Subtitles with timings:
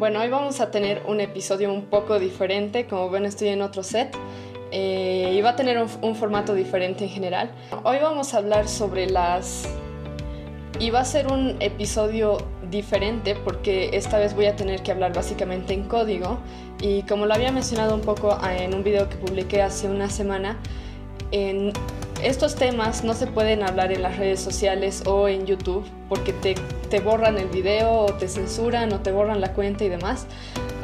[0.00, 3.82] Bueno, hoy vamos a tener un episodio un poco diferente, como ven estoy en otro
[3.82, 4.16] set
[4.72, 7.50] eh, y va a tener un, formato diferente en general.
[7.84, 9.68] Hoy vamos a hablar sobre las...
[10.78, 12.38] y va a ser un episodio
[12.70, 16.38] diferente porque esta vez voy a tener que hablar básicamente en código
[16.80, 20.56] y como lo había mencionado un poco en un video que publiqué hace una semana,
[21.30, 21.74] en
[22.22, 26.54] estos temas no se pueden hablar en las redes sociales o en YouTube porque te,
[26.90, 30.26] te, borran el video o te censuran o te borran la cuenta y demás.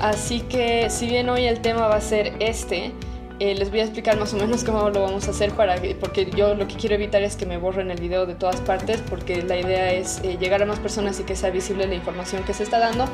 [0.00, 2.92] Así que si bien hoy el tema va a ser este,
[3.38, 6.30] eh, les voy a explicar más o menos cómo lo vamos a hacer para porque
[6.34, 9.42] yo lo que quiero evitar es que me borren el video de todas partes porque
[9.42, 12.54] la idea es eh, llegar a más personas y que sea visible la información que
[12.54, 13.04] se está dando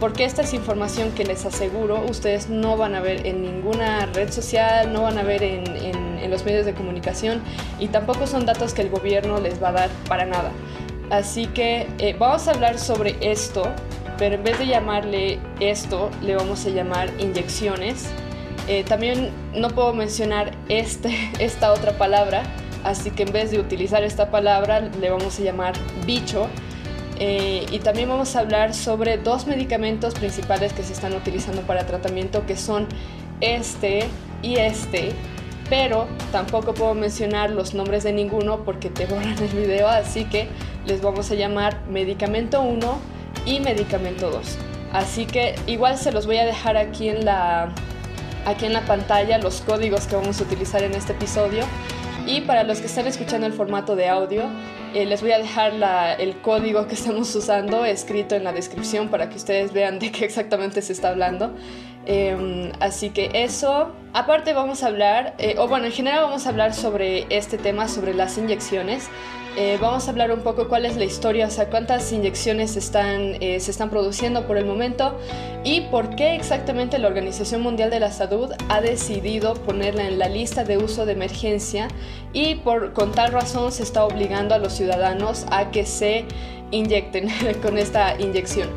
[0.00, 4.32] porque esta es información que les aseguro ustedes no van a ver en ninguna red
[4.32, 7.40] social, no van a ver en, en, los medios de comunicación
[7.78, 10.50] y tampoco son datos que el gobierno les va a dar para nada.
[11.10, 13.72] Así que eh, vamos a hablar sobre esto,
[14.18, 18.10] pero en vez de llamarle esto, le vamos a llamar inyecciones
[18.68, 22.42] eh, también no puedo mencionar este, esta otra palabra,
[22.84, 26.48] así que en vez de utilizar esta palabra le vamos a llamar bicho.
[27.18, 31.86] Eh, y también vamos a hablar sobre dos medicamentos principales que se están utilizando para
[31.86, 32.86] tratamiento, que son
[33.40, 34.04] este
[34.42, 35.12] y este,
[35.68, 40.48] pero tampoco puedo mencionar los nombres de ninguno porque te borran el video, así que
[40.86, 42.98] les vamos a llamar medicamento 1
[43.46, 44.58] y medicamento 2.
[44.92, 47.72] Así que igual se los voy a dejar aquí en la,
[48.44, 51.64] aquí en la pantalla los códigos que vamos a utilizar en este episodio.
[52.26, 54.44] Y para los que están escuchando el formato de audio,
[54.94, 55.74] eh, les voy a dejar
[56.18, 60.24] el código que estamos usando escrito en la descripción para que ustedes vean de qué
[60.24, 61.54] exactamente se está hablando.
[62.06, 66.50] Em, así que eso, aparte vamos a hablar, eh, o bueno, en general vamos a
[66.50, 69.08] hablar sobre este tema, sobre las inyecciones.
[69.58, 73.36] Eh, vamos a hablar un poco cuál es la historia, o sea, cuántas inyecciones están,
[73.40, 75.18] eh, se están produciendo por el momento
[75.64, 80.28] y por qué exactamente la Organización Mundial de la Salud ha decidido ponerla en la
[80.28, 81.88] lista de uso de emergencia
[82.34, 86.26] y por, con tal razón se está obligando a los ciudadanos a que se
[86.70, 87.28] inyecten
[87.62, 88.68] con esta inyección.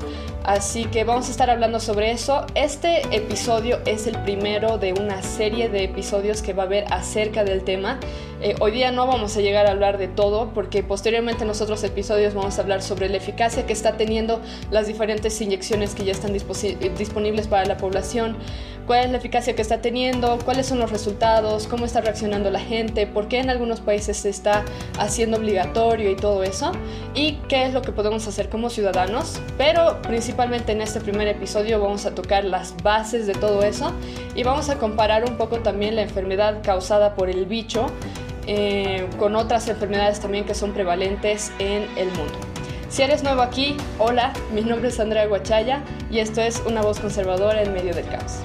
[0.43, 2.45] Así que vamos a estar hablando sobre eso.
[2.55, 7.43] Este episodio es el primero de una serie de episodios que va a haber acerca
[7.43, 7.99] del tema.
[8.41, 11.61] Eh, hoy día no vamos a llegar a hablar de todo porque posteriormente en los
[11.61, 16.05] otros episodios vamos a hablar sobre la eficacia que está teniendo las diferentes inyecciones que
[16.05, 18.37] ya están disponibles para la población,
[18.89, 22.59] cuál es la eficacia que está teniendo, cuáles son los resultados, cómo está reaccionando la
[22.59, 24.65] gente, por qué en algunos países se está
[24.97, 26.71] haciendo obligatorio y todo eso,
[27.13, 29.39] y qué es lo que podemos hacer como ciudadanos.
[29.59, 33.93] Pero principalmente en este primer episodio vamos a tocar las bases de todo eso
[34.33, 37.85] y vamos a comparar un poco también la enfermedad causada por el bicho
[38.47, 42.39] eh, con otras enfermedades también que son prevalentes en el mundo.
[42.89, 46.99] Si eres nuevo aquí, hola, mi nombre es Andrea Guachaya y esto es Una voz
[46.99, 48.39] conservadora en medio del caos.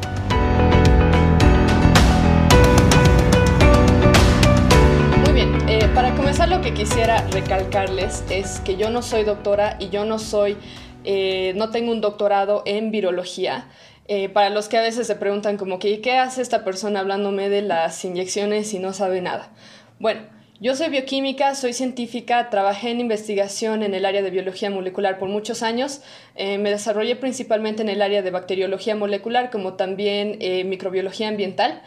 [6.36, 10.56] Comenzar lo que quisiera recalcarles es que yo no soy doctora y yo no soy,
[11.04, 13.68] eh, no tengo un doctorado en virología.
[14.08, 17.50] Eh, para los que a veces se preguntan como que, ¿qué hace esta persona hablándome
[17.50, 19.52] de las inyecciones y no sabe nada?
[20.00, 20.22] Bueno,
[20.58, 25.28] yo soy bioquímica, soy científica, trabajé en investigación en el área de biología molecular por
[25.28, 26.00] muchos años.
[26.36, 31.80] me desarrollé principalmente en el área de bacteriología molecular como también microbiología ambiental.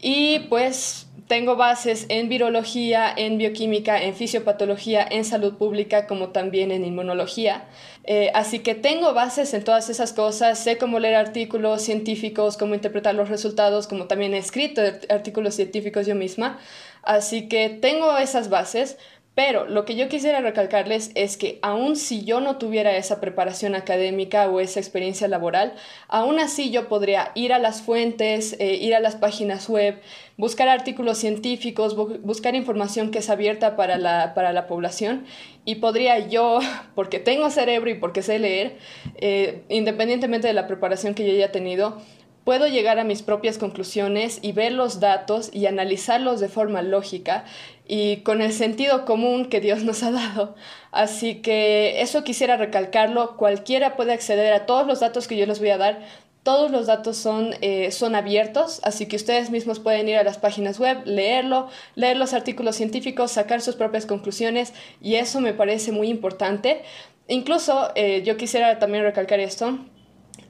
[0.00, 6.70] Y pues tengo bases en virología, en bioquímica, en fisiopatología, en salud pública, como también
[6.70, 7.64] en inmunología.
[8.04, 12.74] Eh, así que tengo bases en todas esas cosas, sé cómo leer artículos científicos, cómo
[12.74, 16.58] interpretar los resultados, como también he escrito artículos científicos yo misma.
[17.02, 18.96] Así que tengo esas bases,
[19.36, 23.74] pero lo que yo quisiera recalcarles es que aun si yo no tuviera esa preparación
[23.74, 25.74] académica o esa experiencia laboral,
[26.08, 30.00] aún así yo podría ir a las fuentes, eh, ir a las páginas web,
[30.38, 35.26] buscar artículos científicos, buscar información que es abierta para la, para la población
[35.66, 36.60] y podría yo,
[36.94, 38.78] porque tengo cerebro y porque sé leer,
[39.16, 42.00] eh, independientemente de la preparación que yo haya tenido,
[42.46, 47.44] puedo llegar a mis propias conclusiones y ver los datos y analizarlos de forma lógica
[47.88, 50.54] y con el sentido común que Dios nos ha dado.
[50.90, 53.36] Así que eso quisiera recalcarlo.
[53.36, 56.00] Cualquiera puede acceder a todos los datos que yo les voy a dar.
[56.42, 60.38] Todos los datos son, eh, son abiertos, así que ustedes mismos pueden ir a las
[60.38, 65.90] páginas web, leerlo, leer los artículos científicos, sacar sus propias conclusiones y eso me parece
[65.90, 66.82] muy importante.
[67.26, 69.76] Incluso eh, yo quisiera también recalcar esto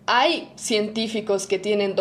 [0.06, 1.96] hay científicos que tienen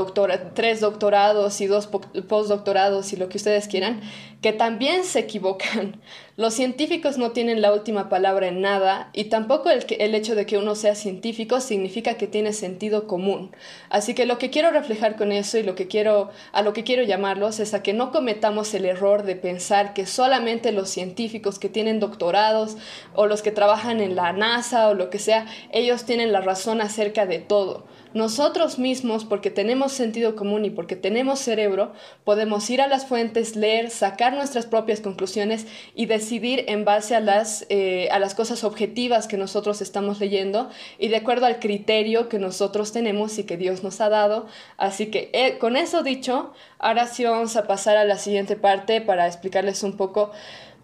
[0.54, 4.02] tres doctorados y dos postdoctorados y lo que ustedes quieran,
[4.42, 6.00] que también se equivocan.
[6.38, 10.46] Los científicos no tienen la última palabra en nada y tampoco el, el hecho de
[10.46, 13.56] que uno sea científico significa que tiene sentido común.
[13.90, 16.84] Así que lo que quiero reflejar con eso y lo que quiero, a lo que
[16.84, 21.58] quiero llamarlos es a que no cometamos el error de pensar que solamente los científicos
[21.58, 22.76] que tienen doctorados
[23.14, 26.82] o los que trabajan en la NASA o lo que sea, ellos tienen la razón
[26.82, 27.86] acerca de todo.
[28.16, 31.92] Nosotros mismos, porque tenemos sentido común y porque tenemos cerebro,
[32.24, 37.20] podemos ir a las fuentes, leer, sacar nuestras propias conclusiones y decidir en base a
[37.20, 42.30] las, eh, a las cosas objetivas que nosotros estamos leyendo y de acuerdo al criterio
[42.30, 44.48] que nosotros tenemos y que Dios nos ha dado.
[44.78, 49.02] Así que eh, con eso dicho, ahora sí vamos a pasar a la siguiente parte
[49.02, 50.32] para explicarles un poco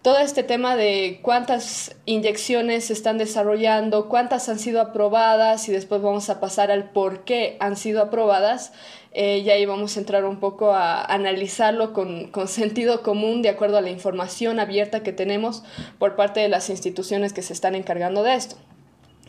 [0.02, 6.02] todo este tema de cuántas inyecciones se están desarrollando, cuántas han sido aprobadas y después
[6.02, 8.72] vamos a pasar al por qué han sido aprobadas.
[9.14, 13.50] Eh, y ahí vamos a entrar un poco a analizarlo con, con, sentido común de
[13.50, 15.62] acuerdo a la información abierta que tenemos
[15.98, 18.56] por parte de las instituciones que se están encargando de esto.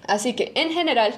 [0.08, 1.14] Así que en general,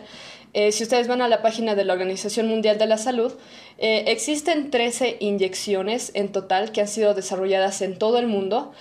[0.53, 3.33] eh, si ustedes van a la página de la Organización Mundial de la Salud,
[3.77, 8.73] eh, existen 13 inyecciones en total que han sido desarrolladas en todo el mundo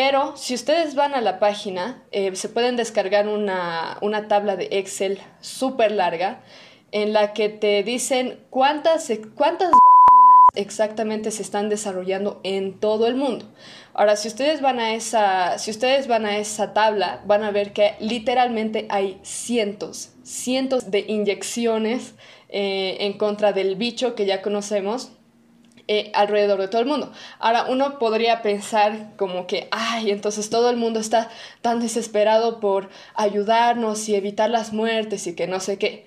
[0.00, 3.98] pero si ustedes van a la página, eh, se pueden descargar una,
[4.28, 6.40] tabla de Excel súper larga
[6.92, 13.16] en la que te dicen cuántas, cuántas vacunas exactamente se están desarrollando en todo el
[13.16, 13.46] mundo.
[13.92, 17.72] Ahora, si ustedes van a esa, si ustedes van a esa tabla, van a ver
[17.72, 22.14] que literalmente hay cientos, cientos de inyecciones
[22.50, 25.10] eh, en contra del bicho que ya conocemos
[25.90, 27.12] eh, alrededor de todo el mundo.
[27.38, 31.30] Ahora, uno podría pensar como que, ay, entonces todo el mundo está
[31.62, 36.06] tan desesperado por ayudarnos y evitar las muertes y que no sé qué.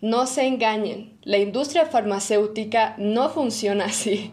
[0.00, 4.32] No se engañen, la industria farmacéutica no funciona así.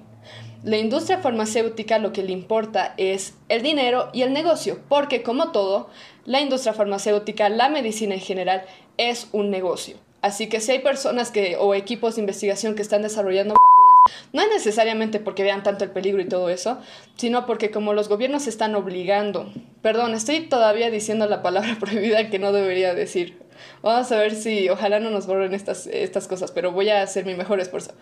[0.63, 5.51] La industria farmacéutica lo que le importa es el dinero y el negocio, porque como
[5.51, 5.89] todo,
[6.23, 8.63] la industria farmacéutica, la medicina en general,
[8.97, 9.97] es un negocio.
[10.21, 13.55] Así que si hay personas que, o equipos de investigación que están desarrollando
[14.33, 16.79] no es necesariamente porque vean tanto el peligro y todo eso,
[17.15, 22.39] sino porque como los gobiernos están obligando, perdón, estoy todavía diciendo la palabra prohibida que
[22.39, 23.39] no debería decir.
[23.81, 27.25] Vamos a ver si, ojalá no nos borren estas, estas cosas, pero voy a hacer
[27.25, 27.93] mi mejor esfuerzo.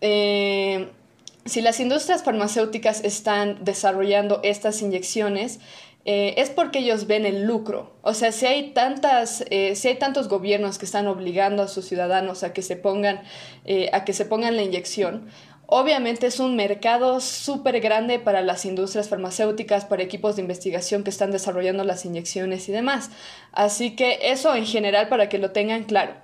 [0.00, 0.88] Eh,
[1.46, 5.58] si las industrias farmacéuticas están desarrollando estas inyecciones,
[6.06, 7.92] eh, es porque ellos ven el lucro.
[8.02, 11.84] O sea, si hay, tantas, eh, si hay tantos gobiernos que están obligando a sus
[11.86, 13.22] ciudadanos a que se pongan,
[13.66, 15.28] eh, a que se pongan la inyección,
[15.66, 21.10] obviamente es un mercado súper grande para las industrias farmacéuticas, para equipos de investigación que
[21.10, 23.10] están desarrollando las inyecciones y demás.
[23.52, 26.14] Así que eso en general para que lo tengan claro.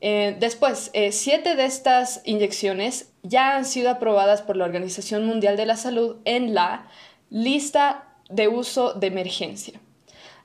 [0.00, 5.76] después, siete de estas inyecciones ya han sido aprobadas por la Organización Mundial de la
[5.76, 6.88] Salud en la
[7.30, 9.80] lista de uso de emergencia.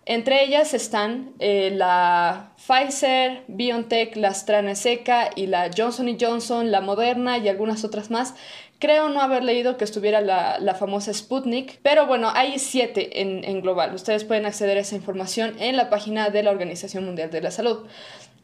[0.09, 7.37] Entre ellas están eh, la Pfizer, BioNTech, la AstraZeneca y la Johnson Johnson, la Moderna
[7.39, 8.33] y algunas otras más.
[8.79, 13.93] Creo no haber leído que estuviera la, famosa Sputnik, pero bueno, hay siete en, global.
[13.93, 17.51] Ustedes pueden acceder a esa información en la página de la Organización Mundial de la
[17.51, 17.85] Salud.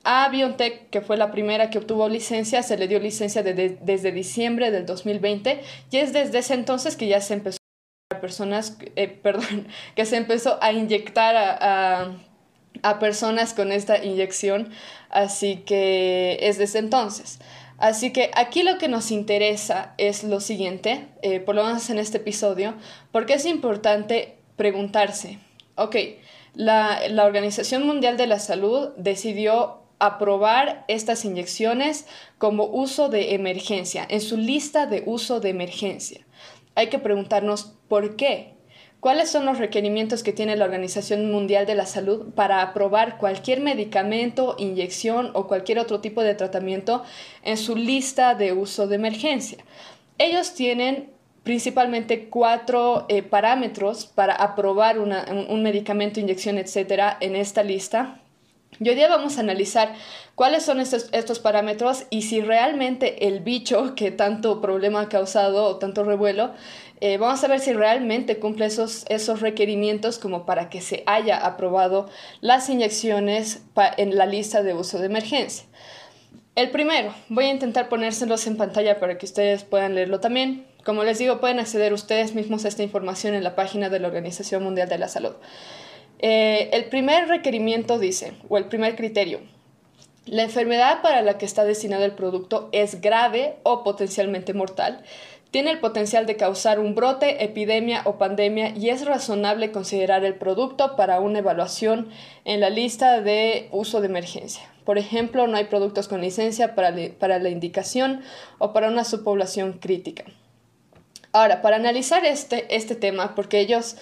[0.03, 4.69] A BioNTech, que fue la primera que obtuvo licencia, se le dio licencia desde diciembre
[4.69, 5.61] del 2020
[5.91, 7.62] y es desde ese entonces que ya se empezó
[8.21, 12.11] personas, eh, perdón, que se empezó a inyectar a,
[12.81, 14.71] a, personas con esta inyección,
[15.09, 17.39] así que es desde entonces.
[17.77, 21.99] Así que aquí lo que nos interesa es lo siguiente, eh, por lo menos en
[21.99, 22.75] este episodio,
[23.11, 25.39] porque es importante preguntarse,
[25.75, 25.95] ok,
[26.53, 32.05] la, la Organización Mundial de la Salud decidió aprobar estas inyecciones
[32.37, 36.25] como uso de emergencia, en su lista de uso de emergencia
[36.75, 38.55] hay que preguntarnos por qué.
[39.01, 43.59] ¿Cuáles son los requerimientos que tiene la Organización Mundial de la Salud para aprobar cualquier
[43.61, 47.03] medicamento, inyección o cualquier otro tipo de tratamiento
[47.43, 49.59] en su lista de uso de emergencia?
[50.17, 51.11] Ellos tienen
[51.43, 58.21] principalmente cuatro eh, parámetros para aprobar un, medicamento, inyección, etcétera, en esta lista.
[58.79, 59.93] Y hoy día vamos a analizar
[60.33, 65.65] cuáles son estos, estos, parámetros y si realmente el bicho que tanto problema ha causado
[65.65, 66.53] o tanto revuelo,
[67.05, 71.35] eh, vamos a ver si realmente cumple esos, esos requerimientos como para que se haya
[71.35, 73.61] aprobado las inyecciones
[73.97, 75.65] en la lista de uso de emergencia.
[76.55, 80.65] El primero, voy a intentar ponérselos en pantalla para que ustedes puedan leerlo también.
[80.85, 84.07] Como les digo, pueden acceder ustedes mismos a esta información en la página de la
[84.07, 85.33] Organización Mundial de la Salud.
[86.19, 89.41] Eh, el primer requerimiento dice, o el primer criterio,
[90.25, 95.03] la enfermedad para la que está destinado el producto es grave o potencialmente mortal,
[95.53, 100.33] tiene el potencial de causar un brote, epidemia o pandemia y es razonable considerar el
[100.33, 102.09] producto para una evaluación
[102.43, 104.63] en la lista de uso de emergencia.
[104.83, 108.23] Por ejemplo, no hay productos con licencia para, la indicación
[108.57, 110.23] o para una subpoblación crítica.
[111.33, 113.95] Ahora, para analizar este, este tema, porque ellos,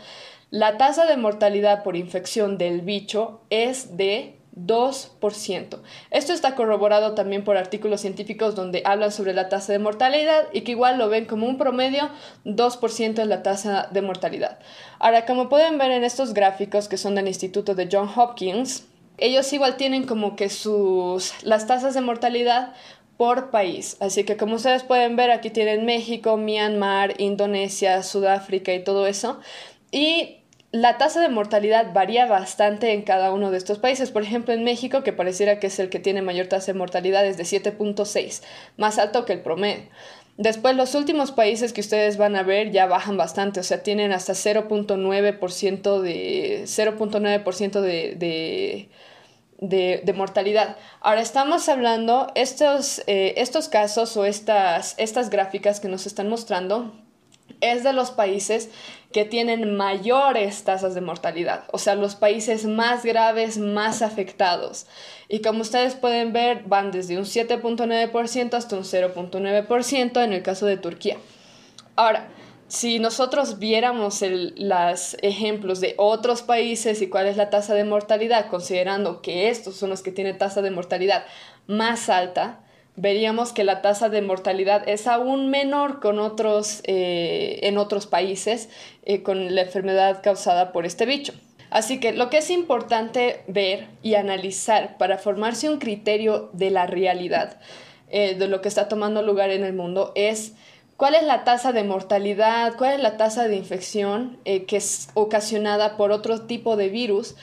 [0.51, 5.79] la tasa de mortalidad por infección del bicho es de 2%.
[6.11, 10.61] Esto está corroborado también por artículos científicos donde hablan sobre la tasa de mortalidad y
[10.63, 12.11] que igual lo ven como un promedio,
[12.45, 14.59] 2% es la tasa de mortalidad.
[14.99, 18.85] Ahora, como pueden ver en estos gráficos que son del Instituto de John Hopkins,
[19.19, 22.75] ellos igual tienen como que sus las tasas de mortalidad
[23.17, 23.97] por país.
[24.01, 29.41] Así que como ustedes pueden ver, aquí tienen México, Myanmar, Indonesia, Sudáfrica y todo eso.
[29.91, 30.39] Y
[30.73, 34.11] la tasa de mortalidad varía bastante en cada uno de estos países.
[34.11, 37.27] Por ejemplo, en México, que pareciera que es el que tiene mayor tasa de mortalidad,
[37.27, 38.43] es de 7.6,
[38.77, 39.85] más alto que el promedio.
[40.37, 44.13] Después, los últimos países que ustedes van a ver ya bajan bastante, o sea, tienen
[44.13, 48.89] hasta 0.9% de 0.9% de de,
[50.15, 50.77] mortalidad.
[51.01, 56.93] Ahora estamos hablando, estos, eh, estos casos o estas, estas gráficas que nos están mostrando
[57.61, 58.71] es de los países
[59.13, 64.87] que tienen mayores tasas de mortalidad, o sea, los países más graves, más afectados.
[65.29, 70.67] Y como ustedes pueden ver, van desde un 7.9% hasta un 0.9% en el caso
[70.67, 71.17] de Turquía.
[71.95, 72.29] Ahora,
[72.69, 78.49] si nosotros viéramos los ejemplos de otros países y cuál es la tasa de mortalidad,
[78.49, 81.25] considerando que estos son los que tienen tasa de mortalidad
[81.67, 82.61] más alta,
[82.97, 88.69] veríamos que la tasa de mortalidad es aún menor con otros, eh, en otros países
[89.05, 91.35] eh, con la enfermedad causada por este bicho.
[91.71, 96.87] Así que lo que es importante ver y analizar para formarse un criterio de la
[96.87, 97.61] realidad
[98.09, 100.55] eh, de lo que está tomando lugar en el mundo es
[100.97, 102.75] ¿Cuál es la tasa de mortalidad?
[102.79, 107.37] ¿Cuál es la tasa de infección eh, que es ocasionada por otro tipo de virus?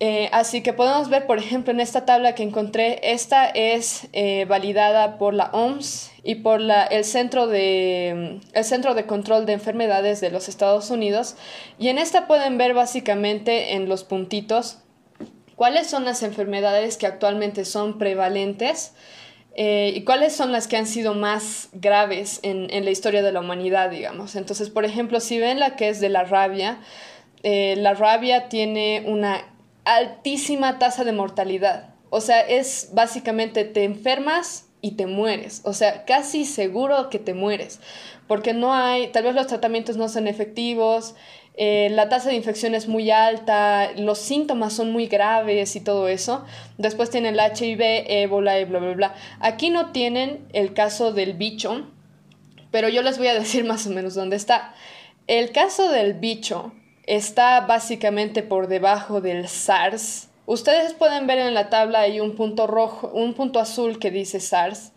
[0.00, 4.46] Eh, así que podemos ver, por ejemplo, en esta tabla que encontré, esta es eh,
[4.46, 9.54] validada por la OMS y por la, el, Centro de, el Centro de Control de
[9.54, 11.36] Enfermedades de los Estados Unidos.
[11.78, 14.78] Y en esta pueden ver básicamente en los puntitos
[15.56, 18.94] cuáles son las enfermedades que actualmente son prevalentes
[19.60, 23.40] eh, y cuáles son las que han sido más graves en, la historia de la
[23.40, 24.36] humanidad, digamos.
[24.36, 26.78] Entonces, por ejemplo, si ven la que es de la rabia,
[27.42, 29.42] eh, la rabia tiene una
[29.84, 31.92] altísima tasa de mortalidad.
[32.08, 35.62] O sea, es básicamente te enfermas y te mueres.
[35.64, 37.80] O sea, casi seguro que te mueres.
[38.28, 41.16] Porque no hay, tal vez los tratamientos no son efectivos,
[41.60, 46.06] eh, la tasa de infección es muy alta, los síntomas son muy graves y todo
[46.06, 46.44] eso.
[46.76, 49.14] Después tienen el HIV, ébola y bla, bla, bla.
[49.40, 51.88] Aquí no tienen el caso del bicho,
[52.70, 54.72] pero yo les voy a decir más o menos dónde está.
[55.26, 56.72] El caso del bicho
[57.06, 60.28] está básicamente por debajo del SARS.
[60.46, 64.38] Ustedes pueden ver en la tabla hay un punto rojo, un punto azul que dice
[64.38, 64.92] SARS.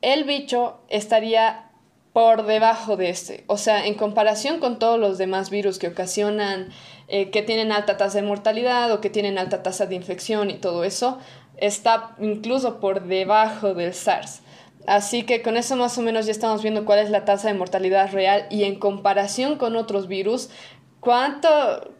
[0.00, 1.70] El bicho estaría
[2.12, 3.44] por debajo de este.
[3.46, 6.68] O sea, en comparación con todos los demás virus que ocasionan,
[7.08, 10.54] eh, que tienen alta tasa de mortalidad o que tienen alta tasa de infección y
[10.54, 11.18] todo eso,
[11.56, 14.42] está incluso por debajo del SARS.
[14.86, 17.54] Así que con eso más o menos ya estamos viendo cuál es la tasa de
[17.54, 20.50] mortalidad real y en comparación con otros virus,
[20.98, 21.48] cuánto,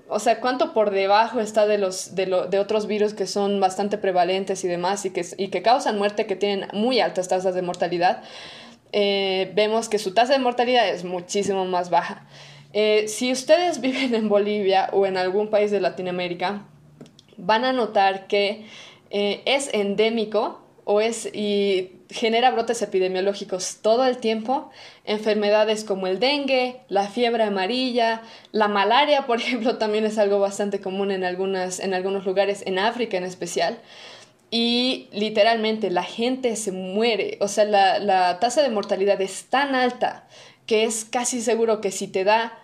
[0.09, 3.99] o sea, cuánto por debajo está de los de, de otros virus que son bastante
[3.99, 7.63] prevalentes y demás y que, y que causan muerte, que tienen muy altas tasas de
[7.63, 8.23] mortalidad.
[8.93, 12.27] Eh, vemos que su tasa de mortalidad es muchísimo más baja.
[12.73, 16.67] Eh, si ustedes viven en Bolivia o en algún país de Latinoamérica,
[17.37, 18.67] van a notar que
[19.11, 24.71] eh, es endémico o es y genera brotes epidemiológicos todo el tiempo,
[25.05, 28.23] enfermedades como el dengue, la fiebre amarilla,
[28.53, 32.79] la malaria, por ejemplo, también es algo bastante común en, algunas, en algunos lugares, en
[32.79, 33.79] África en especial.
[34.55, 39.75] Y literalmente la gente se muere, o sea, la, la tasa de mortalidad es tan
[39.75, 40.29] alta
[40.67, 42.59] que es casi seguro que si te da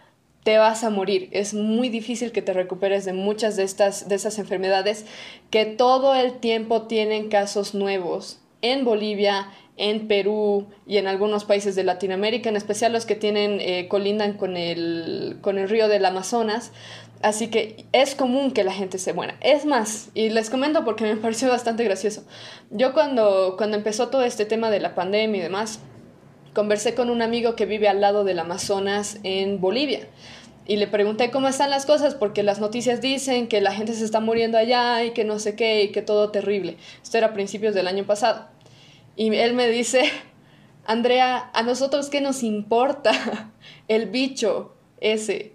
[0.45, 1.29] te vas a morir.
[1.33, 5.05] Es muy difícil que te recuperes de muchas de estas de enfermedades
[5.51, 11.77] que todo el tiempo tienen casos nuevos en Bolivia, en Perú y en algunos países
[11.77, 16.05] de Latinoamérica, en especial los que tienen eh, colindan con el, con el río del
[16.05, 16.73] Amazonas.
[17.23, 19.37] Así que es común que la gente se muera.
[19.41, 22.25] Es más, y les comento porque me pareció bastante gracioso.
[22.71, 25.81] Yo cuando, cuando empezó todo este tema de la pandemia y demás,
[26.55, 30.09] conversé con un amigo que vive al lado del Amazonas en Bolivia
[30.69, 34.05] y le pregunté cómo están las cosas porque las noticias dicen que la gente se
[34.05, 36.77] está muriendo allá y que no sé qué y que todo terrible.
[37.03, 38.49] Esto era a principios del año pasado.
[39.17, 40.03] Y él me dice,
[40.85, 43.51] Andrea, ¿a nosotros qué nos importa
[43.89, 45.55] el bicho ese?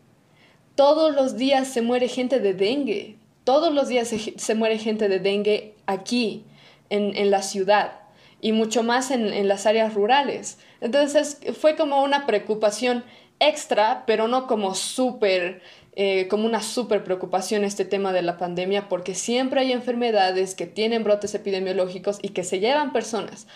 [0.75, 3.17] Todos los días se muere gente de dengue.
[3.43, 6.45] Todos los días se, muere gente de dengue aquí,
[6.89, 7.99] en, en la ciudad,
[8.39, 10.57] y mucho más en, en las áreas rurales.
[10.79, 13.03] Entonces fue como una preocupación
[13.39, 15.61] extra, pero no como súper,
[15.95, 20.65] eh, como una súper preocupación este tema de la pandemia, porque siempre hay enfermedades que
[20.65, 23.47] tienen brotes epidemiológicos y que se llevan personas.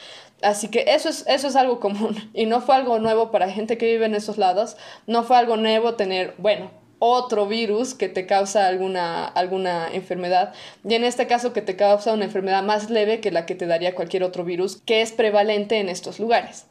[0.42, 3.78] Así que eso es, eso es algo común y no fue algo nuevo para gente
[3.78, 8.26] que vive en esos lados, no fue algo nuevo tener, bueno, otro virus que te
[8.26, 10.54] causa alguna, alguna enfermedad
[10.88, 13.68] y en este caso que te causa una enfermedad más leve que la que te
[13.68, 16.66] daría cualquier otro virus que es prevalente en estos lugares.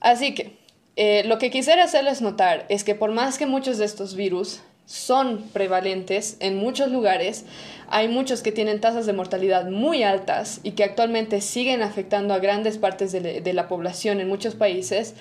[0.00, 0.56] Así que
[0.96, 4.62] eh, lo que quisiera hacerles notar es que por más que muchos de estos virus
[4.86, 7.44] son prevalentes en muchos lugares,
[7.88, 12.38] hay muchos que tienen tasas de mortalidad muy altas y que actualmente siguen afectando a
[12.38, 15.14] grandes partes de, la población en muchos países,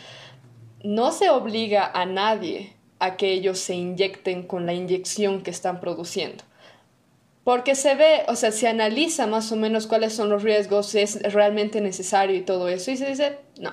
[0.84, 5.80] no se obliga a nadie a que ellos se inyecten con la inyección que están
[5.80, 6.44] produciendo.
[7.44, 11.00] Porque se ve, o sea, se analiza más o menos cuáles son los riesgos, si
[11.00, 13.72] es realmente necesario y todo eso, y se dice, no.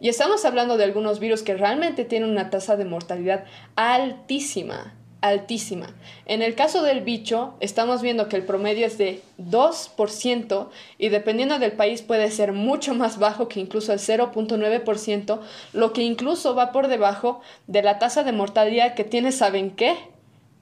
[0.00, 3.44] Y estamos hablando de algunos virus que realmente tienen una tasa de mortalidad
[3.76, 5.86] altísima, altísima.
[6.26, 11.58] En el caso del bicho, estamos viendo que el promedio es de 2% y dependiendo
[11.58, 15.40] del país puede ser mucho más bajo que incluso el 0.9%,
[15.72, 19.96] lo que incluso va por debajo de la tasa de mortalidad que tiene, ¿saben qué?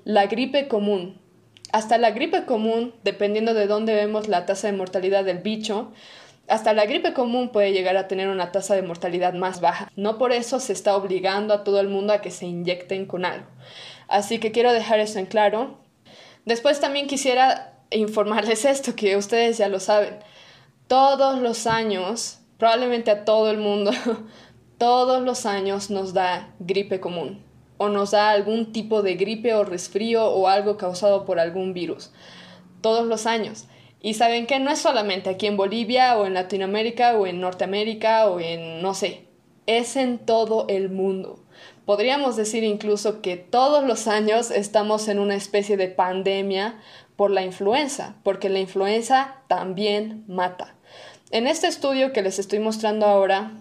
[0.04, 1.18] La gripe común
[1.72, 5.92] hasta la gripe común, dependiendo de dónde vemos la tasa de mortalidad del bicho,
[6.48, 9.90] hasta la gripe común puede llegar a tener una tasa de mortalidad más baja.
[9.94, 13.24] No por eso se está obligando a todo el mundo a que se inyecten con
[13.24, 13.46] algo.
[14.10, 15.78] Así que quiero dejar eso en claro.
[16.44, 20.18] Después también quisiera informarles esto, que ustedes ya lo saben.
[20.88, 23.92] Todos los años, probablemente a todo el mundo,
[24.78, 27.44] todos los años nos da gripe común
[27.78, 32.10] o nos da algún tipo de gripe o resfrío o algo causado por algún virus.
[32.82, 33.68] Todos los años.
[34.02, 38.28] Y saben que no es solamente aquí en Bolivia o en Latinoamérica o en Norteamérica
[38.28, 39.28] o en, no sé,
[39.66, 41.44] es en todo el mundo.
[41.90, 46.78] Podríamos decir incluso que todos los años estamos en una especie de pandemia
[47.16, 50.76] por la influenza, porque la influenza también mata.
[51.32, 53.54] En este estudio que les estoy mostrando ahora,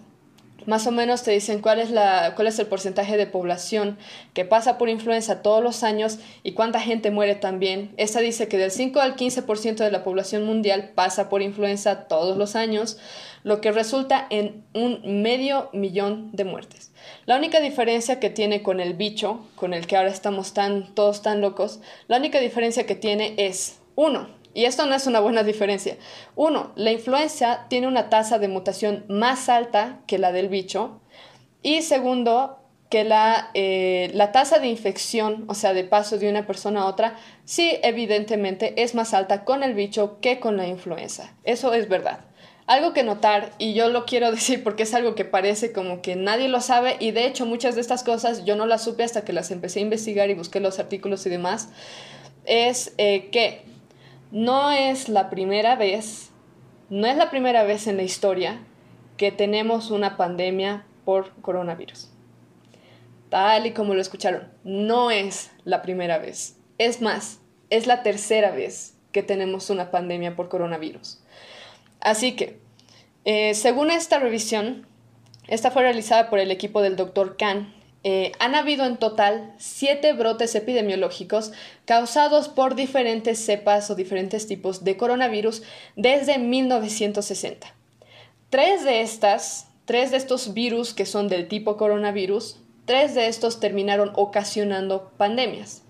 [0.66, 3.98] más o menos te dicen cuál es, la, cuál es el porcentaje de población
[4.34, 7.92] que pasa por influenza todos los años y cuánta gente muere también.
[7.96, 12.36] Esta dice que del 5 al 15% de la población mundial pasa por influenza todos
[12.36, 12.98] los años,
[13.42, 16.92] lo que resulta en un medio millón de muertes.
[17.26, 21.22] La única diferencia que tiene con el bicho, con el que ahora estamos tan, todos
[21.22, 25.42] tan locos, la única diferencia que tiene es, uno, y esto no es una buena
[25.42, 25.96] diferencia.
[26.34, 31.00] Uno, la influenza tiene una tasa de mutación más alta que la del bicho.
[31.62, 32.58] Y segundo,
[32.90, 36.86] que la, eh, la tasa de infección, o sea, de paso de una persona a
[36.86, 41.32] otra, sí, evidentemente es más alta con el bicho que con la influenza.
[41.44, 42.24] Eso es verdad.
[42.66, 46.16] Algo que notar, y yo lo quiero decir porque es algo que parece como que
[46.16, 49.24] nadie lo sabe, y de hecho muchas de estas cosas yo no las supe hasta
[49.24, 51.68] que las empecé a investigar y busqué los artículos y demás,
[52.44, 53.69] es eh, que
[54.30, 56.30] no es la primera vez,
[56.88, 58.60] no es la primera vez en la historia
[59.16, 62.10] que tenemos una pandemia por coronavirus.
[63.28, 66.56] Tal y como lo escucharon, no es la primera vez.
[66.78, 67.40] Es más,
[67.70, 71.20] es la tercera vez que tenemos una pandemia por coronavirus.
[72.00, 72.58] Así que,
[73.24, 74.86] eh, según esta revisión,
[75.48, 77.36] esta fue realizada por el equipo del Dr.
[77.36, 81.52] Khan eh, han habido en total siete brotes epidemiológicos
[81.84, 85.62] causados por diferentes cepas o diferentes tipos de coronavirus
[85.96, 87.74] desde 1960.
[88.48, 93.60] Tres de estas, tres de estos virus que son del tipo coronavirus, tres de estos
[93.60, 95.82] terminaron ocasionando pandemias.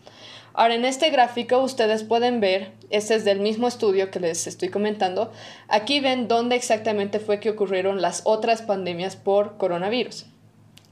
[0.52, 4.68] Ahora, en este gráfico ustedes pueden ver, este es del mismo estudio que les estoy
[4.68, 5.30] comentando,
[5.68, 10.26] aquí ven dónde exactamente fue que ocurrieron las otras pandemias por coronavirus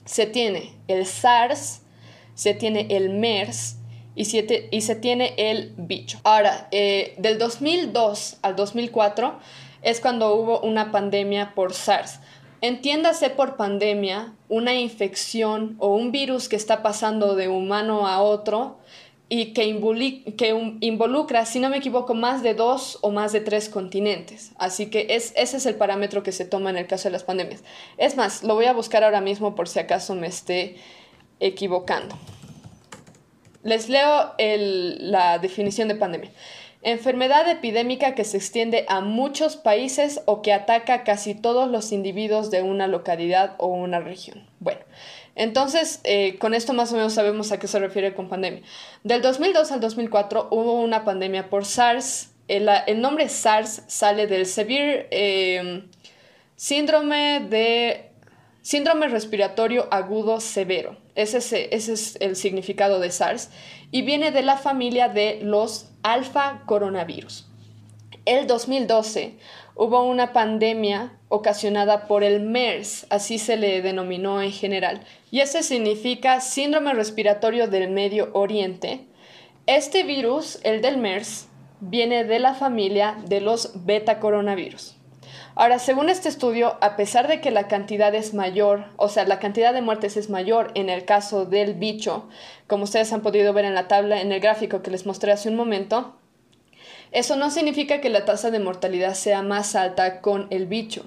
[0.08, 1.82] se tiene el SARS,
[2.34, 3.76] se tiene el MERS
[4.14, 4.22] y
[4.70, 6.18] y se tiene el bicho.
[6.24, 9.38] Ahora, eh, del 2002 al 2004
[9.82, 12.20] es cuando hubo una pandemia por SARS.
[12.62, 18.78] Entiéndase por pandemia una infección o un virus que está pasando de humano a otro
[19.30, 19.64] y que,
[20.80, 24.52] involucra, si no me equivoco, más de dos o más de tres continentes.
[24.56, 27.24] Así que es, ese es el parámetro que se toma en el caso de las
[27.24, 27.62] pandemias.
[27.98, 30.76] Es más, lo voy a buscar ahora mismo por si acaso me esté
[31.40, 32.16] equivocando.
[33.62, 36.30] Les leo la definición de pandemia.
[36.82, 41.90] Enfermedad epidémica que se extiende a muchos países o que ataca a casi todos los
[41.90, 44.48] individuos de una localidad o una región.
[44.60, 44.80] Bueno,
[45.38, 48.62] entonces, eh, con esto más o menos sabemos a qué se refiere con pandemia.
[49.04, 52.30] Del 2002 al 2004 hubo una pandemia por SARS.
[52.48, 52.68] El,
[53.00, 55.84] nombre SARS sale del Severe eh,
[56.56, 58.10] síndrome de
[58.62, 60.96] síndrome respiratorio agudo severo.
[61.14, 63.50] Ese es, ese es el significado de SARS
[63.92, 67.46] y viene de la familia de los alfa coronavirus.
[68.24, 69.36] El 2012
[69.78, 75.62] hubo una pandemia ocasionada por el MERS, así se le denominó en general, y ese
[75.62, 79.06] significa síndrome respiratorio del Medio Oriente.
[79.66, 81.46] Este virus, el del MERS,
[81.78, 84.96] viene de la familia de los beta coronavirus.
[85.54, 89.38] Ahora, según este estudio, a pesar de que la cantidad es mayor, o sea, la
[89.38, 92.28] cantidad de muertes es mayor en el caso del bicho,
[92.66, 95.48] como ustedes han podido ver en la tabla, en el gráfico que les mostré hace
[95.48, 96.16] un momento,
[97.10, 101.04] eso no significa que la tasa de mortalidad sea más alta con el bicho.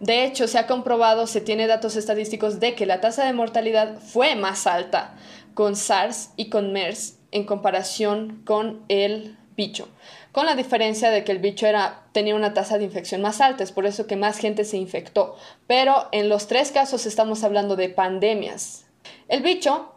[0.00, 3.98] De hecho, se ha comprobado, se tiene datos estadísticos de que la tasa de mortalidad
[3.98, 5.14] fue más alta
[5.54, 9.88] con SARS y con MERS en comparación con el bicho,
[10.32, 11.66] con la diferencia de que el bicho
[12.12, 15.36] tenía una tasa de infección más alta, es por eso que más gente se infectó.
[15.66, 18.86] Pero en los tres casos estamos hablando de pandemias.
[19.28, 19.92] El bicho,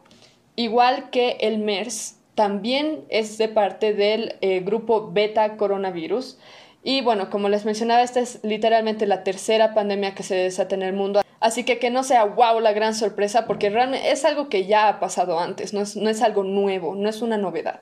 [0.55, 6.37] igual que el MERS, también es de parte del eh, grupo beta coronavirus.
[6.83, 10.83] Y bueno, como les mencionaba, esta es literalmente la tercera pandemia que se desata en
[10.83, 11.21] el mundo.
[11.39, 14.87] Así que que no sea wow la gran sorpresa, porque realmente es algo que ya
[14.87, 17.81] ha pasado antes, no es, algo nuevo, no es una novedad.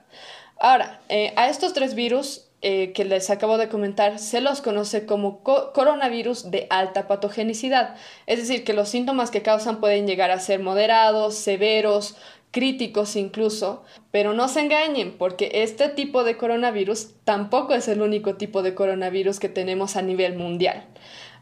[0.58, 5.04] Ahora, eh, a estos tres virus eh, que les acabo de comentar se los conoce
[5.04, 10.40] como coronavirus de alta patogenicidad, es decir, que los síntomas que causan pueden llegar a
[10.40, 12.16] ser moderados, severos,
[12.54, 18.36] críticos incluso, pero no se engañen porque este tipo de coronavirus tampoco es el único
[18.36, 20.86] tipo de coronavirus que tenemos a nivel mundial.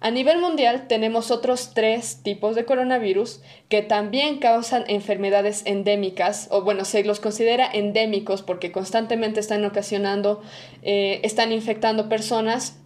[0.00, 6.62] A nivel mundial tenemos otros tres tipos de coronavirus que también causan enfermedades endémicas, o
[6.62, 10.42] bueno, se los considera endémicos porque constantemente están ocasionando,
[10.82, 12.81] eh, están infectando personas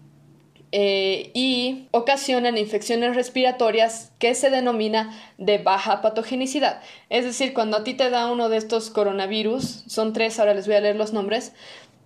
[0.73, 6.81] eh, y ocasionan infecciones respiratorias que se denomina de baja patogenicidad.
[7.09, 10.67] Es decir, cuando a ti te da uno de estos coronavirus, son tres, ahora les
[10.67, 11.53] voy a leer los nombres,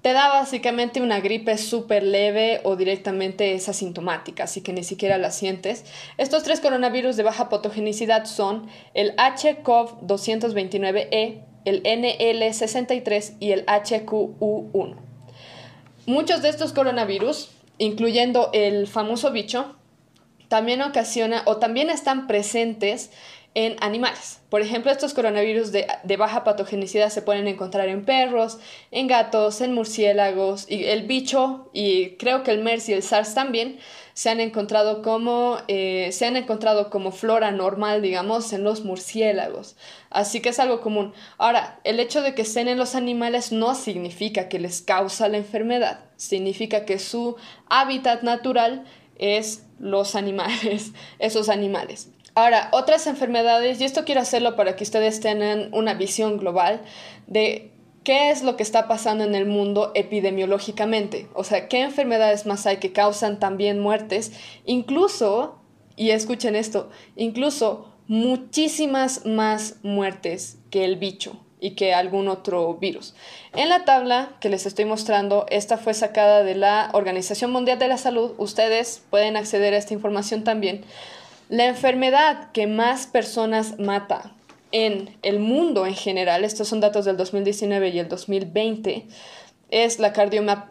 [0.02, 5.18] te da básicamente una gripe súper leve o directamente es asintomática, así que ni siquiera
[5.18, 5.84] la sientes.
[6.16, 14.96] Estos tres coronavirus de baja patogenicidad son el HCOV229E, el NL63 y el HQU1.
[16.06, 19.74] Muchos de estos coronavirus incluyendo el famoso bicho,
[20.48, 23.10] también ocasiona o también están presentes
[23.54, 24.40] en animales.
[24.48, 28.58] Por ejemplo, estos coronavirus de, baja patogenicidad se pueden encontrar en perros,
[28.90, 33.34] en gatos, en murciélagos, y el bicho, y creo que el MERS y el SARS
[33.34, 33.78] también,
[34.14, 39.76] se han encontrado como, eh, se han encontrado como flora normal, digamos, en los murciélagos.
[40.10, 41.12] Así que es algo común.
[41.38, 45.38] Ahora, el hecho de que estén en los animales no significa que les causa la
[45.38, 47.36] enfermedad, significa que su
[47.68, 48.84] hábitat natural
[49.16, 52.10] es los animales, esos animales.
[52.40, 56.80] Ahora, otras enfermedades, y esto quiero hacerlo para que ustedes tengan una visión global
[57.26, 57.70] de
[58.02, 61.28] qué es lo que está pasando en el mundo epidemiológicamente.
[61.34, 64.32] O sea, qué enfermedades más hay que causan también muertes.
[64.64, 65.60] Incluso,
[65.96, 73.14] y escuchen esto, incluso muchísimas más muertes que el bicho y que algún otro virus.
[73.54, 77.88] En la tabla que les estoy mostrando, esta fue sacada de la Organización Mundial de
[77.88, 78.32] la Salud.
[78.38, 80.86] Ustedes pueden acceder a esta información también.
[81.50, 84.32] La enfermedad que más personas mata
[84.70, 89.08] en el mundo en general, estos son datos del 2019 y el 2020,
[89.70, 90.12] es la,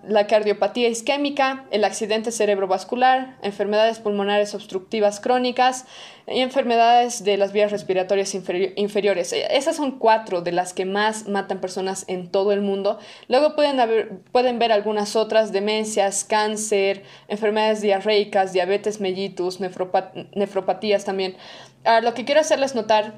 [0.03, 5.85] la, cardiopatía isquémica, el accidente cerebrovascular, enfermedades pulmonares obstructivas crónicas
[6.27, 9.33] y enfermedades de las vías respiratorias inferiores.
[9.33, 12.99] Esas son cuatro de las que más matan personas en todo el mundo.
[13.29, 21.37] Luego pueden, pueden ver algunas otras, demencias, cáncer, enfermedades diarreicas, diabetes mellitus, nefropatías también.
[21.85, 23.13] Ah, lo que quiero hacerles notar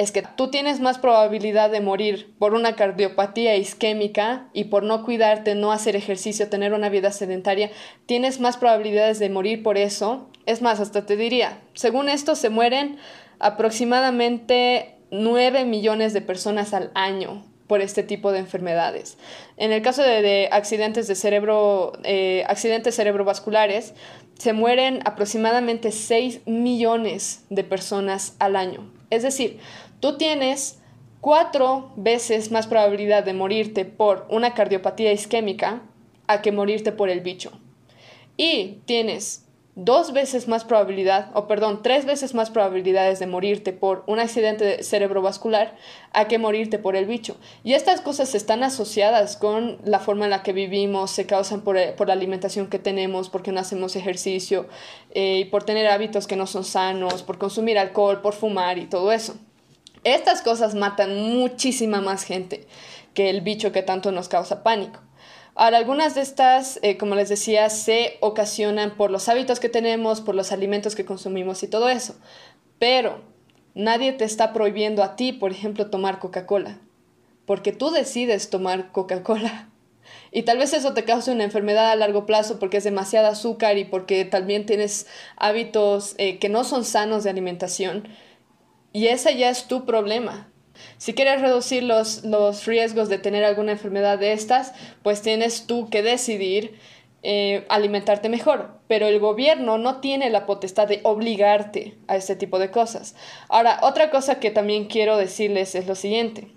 [0.00, 5.04] es que tú tienes más probabilidad de morir por una cardiopatía isquémica y por no
[5.04, 7.70] cuidarte, no hacer ejercicio, tener una vida sedentaria,
[8.06, 10.30] tienes más probabilidades de morir por eso.
[10.46, 12.96] Es más, hasta te diría, según esto se mueren
[13.40, 19.18] aproximadamente 9 millones de personas al año por este tipo de enfermedades.
[19.58, 23.92] En el caso de, accidentes de cerebro, eh, accidentes cerebrovasculares,
[24.38, 28.90] se mueren aproximadamente 6 millones de personas al año.
[29.10, 29.58] Es decir,
[30.00, 30.80] tú tienes
[31.20, 35.82] cuatro veces más probabilidad de morirte por una cardiopatía isquémica
[36.26, 37.52] a que morirte por el bicho.
[38.36, 44.04] Y tienes dos veces más probabilidad, o perdón, tres veces más probabilidades de morirte por
[44.06, 45.76] un accidente cerebrovascular
[46.12, 47.36] a que morirte por el bicho.
[47.64, 51.76] Y estas cosas están asociadas con la forma en la que vivimos, se causan por,
[51.76, 54.66] eh, la alimentación que tenemos, porque no hacemos ejercicio,
[55.12, 59.12] eh, por tener hábitos que no son sanos, por consumir alcohol, por fumar y todo
[59.12, 59.36] eso.
[60.04, 62.66] Estas cosas matan muchísima más gente
[63.14, 65.00] que el bicho que tanto nos causa pánico.
[65.54, 70.20] Ahora, algunas de estas, eh, como les decía, se ocasionan por los hábitos que tenemos,
[70.20, 72.16] por los alimentos que consumimos y todo eso.
[72.78, 73.20] Pero
[73.74, 76.78] nadie te está prohibiendo a ti, por ejemplo, tomar Coca-Cola.
[77.44, 79.68] Porque tú decides tomar Coca-Cola.
[80.32, 83.78] Y tal vez eso te cause una enfermedad a largo plazo porque es demasiado azúcar
[83.78, 88.08] y porque también tienes hábitos eh, que no son sanos de alimentación.
[88.92, 90.48] Y ese ya es tu problema.
[90.98, 94.72] Si quieres reducir los, los riesgos de tener alguna enfermedad de estas,
[95.02, 96.78] pues tienes tú que decidir
[97.22, 102.58] eh, alimentarte mejor, pero el gobierno no tiene la potestad de obligarte a este tipo
[102.58, 103.14] de cosas.
[103.50, 106.48] Ahora, otra cosa que también quiero decirles es lo siguiente.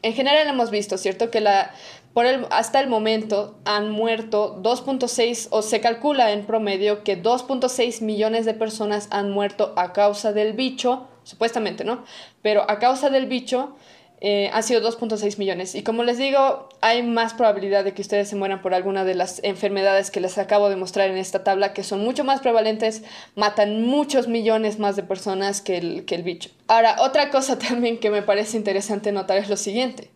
[0.00, 1.30] En general hemos visto, ¿cierto?
[1.30, 1.72] Que la,
[2.14, 8.00] por el, hasta el momento han muerto 2.6 o se calcula en promedio que 2.6
[8.00, 12.04] millones de personas han muerto a causa del bicho supuestamente, ¿no?
[12.42, 13.76] Pero a causa del bicho
[14.24, 15.74] eh, han sido 2.6 millones.
[15.74, 19.16] Y como les digo, hay más probabilidad de que ustedes se mueran por alguna de
[19.16, 23.02] las enfermedades que les acabo de mostrar en esta tabla, que son mucho más prevalentes,
[23.34, 26.50] matan muchos millones más de personas que el, que el bicho.
[26.68, 30.12] Ahora, otra cosa también que me parece interesante notar es lo siguiente.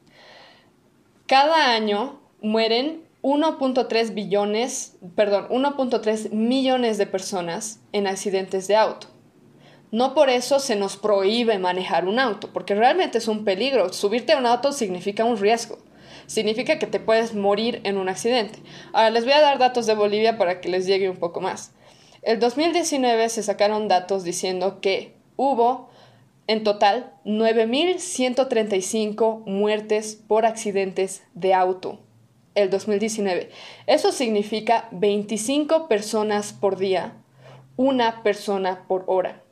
[1.27, 9.09] Cada año mueren 1.3 billones, perdón, 1.3 millones de personas en accidentes de auto.
[9.97, 13.95] No por eso se nos prohíbe manejar un auto, porque realmente es un peligro.
[13.95, 15.79] Subirte a un auto significa un riesgo.
[16.27, 18.59] Significa que te puedes morir en un accidente.
[18.93, 21.73] Ahora les voy a dar datos de Bolivia para que les llegue un poco más.
[22.21, 25.89] El 2019 se sacaron datos diciendo que hubo
[26.47, 32.01] en total 9.135 muertes por accidentes de auto
[32.55, 33.49] el 2019.
[33.87, 37.15] Eso significa 25 personas por día,
[37.79, 39.46] una persona por hora.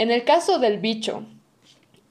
[0.00, 1.26] En el caso del bicho,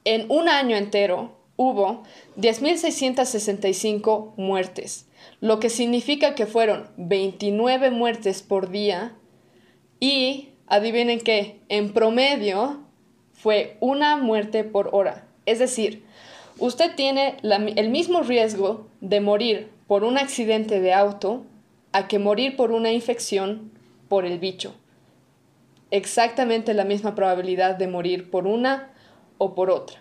[0.05, 2.03] en un año entero hubo
[2.37, 5.07] 10.665 muertes,
[5.41, 9.13] lo que significa que fueron 29 muertes por día
[9.99, 12.81] y, adivinen qué, en promedio
[13.33, 15.25] fue una muerte por hora.
[15.47, 16.03] Es decir,
[16.59, 21.43] usted tiene el mismo riesgo de morir por un accidente de auto
[21.91, 23.71] a que morir por una infección
[24.09, 24.75] por el bicho
[25.91, 28.91] exactamente la misma probabilidad de morir por una
[29.37, 29.99] o por otra.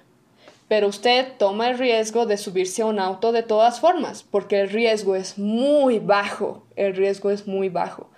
[0.69, 4.69] Pero usted toma el riesgo de subirse a un auto de todas formas, porque el
[4.69, 8.11] riesgo es muy bajo, el riesgo es muy bajo,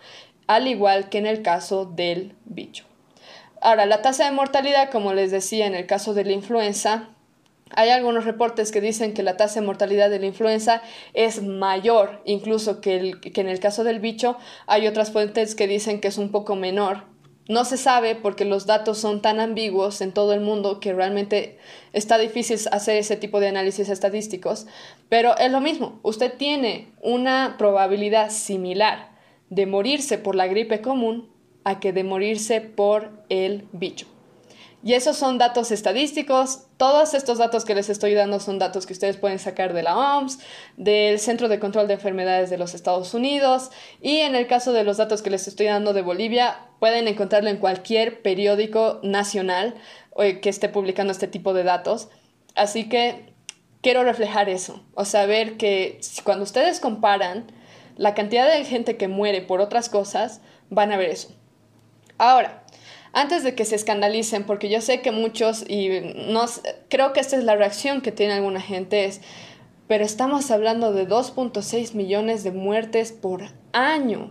[0.48, 2.85] al igual que en el caso del bicho.
[3.61, 7.11] Ahora, la tasa de mortalidad, como les decía en el caso de la influenza,
[7.72, 10.83] hay algunos reportes que dicen que la tasa de mortalidad de la influenza
[11.14, 14.37] es mayor incluso que, que en el caso del bicho.
[14.66, 17.04] Hay otras fuentes que dicen que es un poco menor,
[17.50, 21.58] no se sabe porque los datos son tan ambiguos en todo el mundo que realmente
[21.92, 24.68] está difícil hacer ese tipo de análisis estadísticos,
[25.08, 29.10] pero es lo mismo, usted tiene una probabilidad similar
[29.48, 31.28] de morirse por la gripe común
[31.64, 34.06] a que de morirse por el bicho.
[34.82, 36.66] Y esos son datos estadísticos.
[36.78, 39.96] Todos estos datos que les estoy dando son datos que ustedes pueden sacar de la
[39.96, 40.38] OMS,
[40.78, 44.84] del Centro de Control de Enfermedades de los Estados Unidos y en el caso de
[44.84, 49.74] los datos que les estoy dando de Bolivia, pueden encontrarlo en cualquier periódico nacional
[50.16, 52.08] que esté publicando este tipo de datos.
[52.54, 53.34] Así que
[53.82, 57.52] quiero reflejar eso, o sea, ver que cuando ustedes comparan
[57.96, 60.40] la cantidad de gente que muere por otras cosas,
[60.70, 61.34] van a ver eso.
[62.16, 62.59] Ahora,
[63.12, 65.88] antes de que se escandalicen, porque yo sé que muchos, y
[66.28, 66.44] no,
[66.88, 69.20] creo que esta es la reacción que tiene alguna gente, es,
[69.88, 73.42] pero estamos hablando de 2.6 millones de muertes por
[73.72, 74.30] año.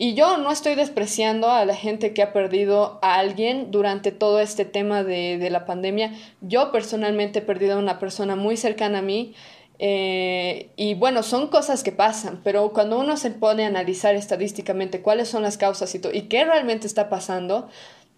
[0.00, 4.38] Y yo no estoy despreciando a la gente que ha perdido a alguien durante todo
[4.38, 6.12] este tema de, de la pandemia.
[6.40, 9.34] Yo personalmente he perdido a una persona muy cercana a mí.
[9.80, 15.02] Eh, y bueno, son cosas que pasan, pero cuando uno se pone a analizar estadísticamente
[15.02, 17.68] cuáles son las causas y, y qué realmente está pasando,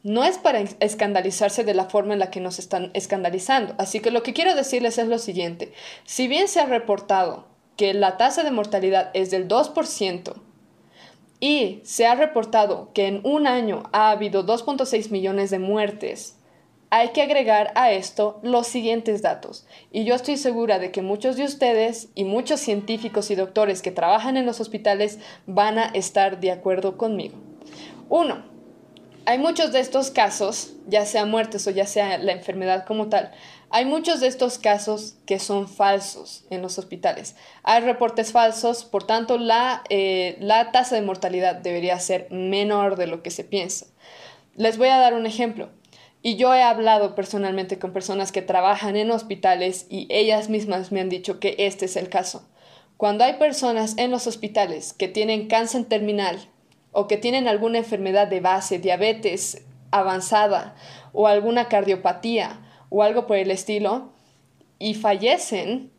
[0.03, 3.75] no es para escandalizarse de la forma en la que nos están escandalizando.
[3.79, 5.73] Así que lo que quiero decirles es lo siguiente.
[6.05, 10.35] Si bien se ha reportado que la tasa de mortalidad es del 2%,
[11.41, 16.37] y se ha reportado que en un año ha habido 2.6 millones de muertes,
[16.91, 19.67] hay que agregar a esto los siguientes datos.
[19.91, 23.93] Y yo estoy segura de que muchos de ustedes y muchos científicos y doctores que
[23.93, 27.39] trabajan en los hospitales van a estar de acuerdo conmigo.
[28.09, 28.43] Uno,
[29.27, 33.33] hay muchos de estos casos, ya sea muertes o ya sea la enfermedad como tal,
[33.71, 37.37] hay muchos de estos casos que son falsos en los hospitales.
[37.63, 43.07] Hay reportes falsos, por tanto la, eh, la tasa de mortalidad debería ser menor de
[43.07, 43.87] lo que se piensa.
[44.57, 45.71] Les voy a dar un ejemplo.
[46.23, 51.01] Y yo he hablado personalmente con personas que trabajan en hospitales y ellas mismas me
[51.01, 52.49] han dicho que este es el caso.
[52.97, 56.39] Cuando hay personas en los hospitales que tienen cáncer terminal
[56.93, 60.75] o que tienen alguna enfermedad de base, diabetes avanzada
[61.13, 64.13] o alguna cardiopatía o algo por el estilo
[64.79, 65.91] y fallecen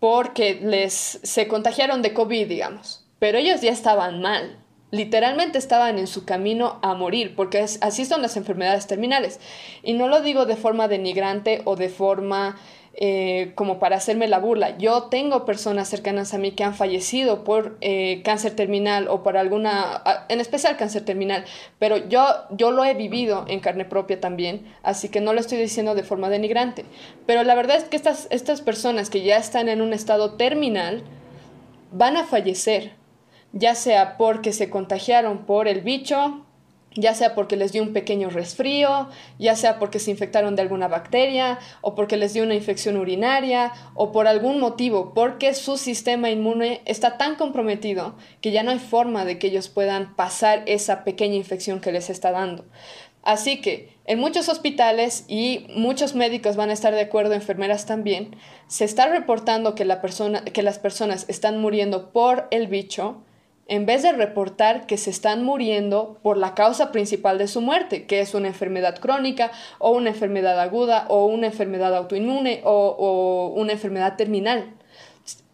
[0.00, 3.06] porque les se contagiaron de COVID, digamos.
[3.20, 4.58] Pero ellos ya estaban mal.
[4.90, 9.38] Literalmente estaban en su camino a morir, porque así son las enfermedades terminales.
[9.82, 12.56] Y no lo digo de forma denigrante o de forma
[12.94, 14.76] eh, como para hacerme la burla.
[14.76, 19.38] Yo tengo personas cercanas a mí que han fallecido por eh, cáncer terminal o por
[19.38, 21.46] alguna, en especial cáncer terminal,
[21.78, 25.56] pero yo, yo lo he vivido en carne propia también, así que no lo estoy
[25.56, 26.84] diciendo de forma denigrante.
[27.24, 31.02] Pero la verdad es que estas, estas personas que ya están en un estado terminal
[31.92, 32.92] van a fallecer,
[33.52, 36.41] ya sea porque se contagiaron por el bicho,
[36.94, 40.88] ya sea porque les dio un pequeño resfrío, ya sea porque se infectaron de alguna
[40.88, 46.30] bacteria, o porque les dio una infección urinaria, o por algún motivo, porque su sistema
[46.30, 51.04] inmune está tan comprometido que ya no hay forma de que ellos puedan pasar esa
[51.04, 52.64] pequeña infección que les está dando.
[53.22, 58.34] Así que en muchos hospitales, y muchos médicos van a estar de acuerdo, enfermeras también,
[58.66, 63.22] se está reportando que, la persona, que las personas están muriendo por el bicho,
[63.68, 68.06] en vez de reportar que se están muriendo por la causa principal de su muerte,
[68.06, 73.72] que es una enfermedad crónica o una enfermedad aguda o una enfermedad autoinmune o, una
[73.72, 74.74] enfermedad terminal.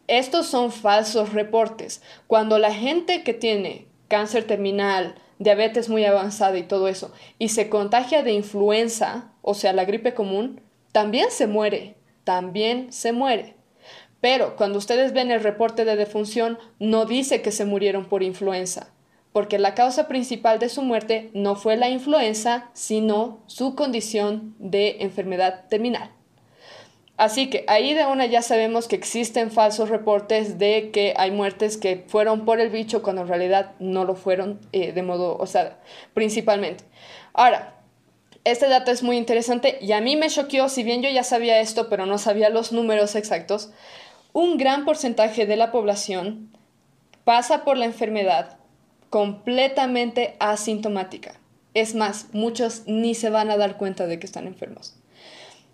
[0.07, 2.03] Estos son falsos reportes.
[2.27, 7.69] Cuando la gente que tiene cáncer terminal, diabetes muy avanzada y todo eso, y se
[7.69, 13.58] contagia de influenza, o sea, la gripe común, también se muere, también se muere.
[14.21, 18.91] Pero cuando ustedes ven el reporte de defunción, no dice que se murieron por influenza,
[19.33, 24.97] porque la causa principal de su muerte no fue la influenza, sino su condición de
[25.01, 26.11] enfermedad terminal.
[27.17, 31.77] Así que ahí de una ya sabemos que existen falsos reportes de que hay muertes
[31.77, 35.47] que fueron por el bicho cuando en realidad no lo fueron eh, de modo, o
[35.47, 35.79] sea,
[36.15, 36.85] principalmente.
[37.33, 37.75] Ahora,
[38.45, 41.59] este dato es muy interesante y a mí me choqueó, si bien yo ya sabía
[41.59, 43.71] esto, pero no sabía los números exactos
[44.33, 46.51] un gran porcentaje de la población
[47.25, 48.59] pasa por la enfermedad
[49.11, 51.35] completamente asintomática.
[51.75, 54.97] Es más, muchos ni se van a dar cuenta de que están enfermos.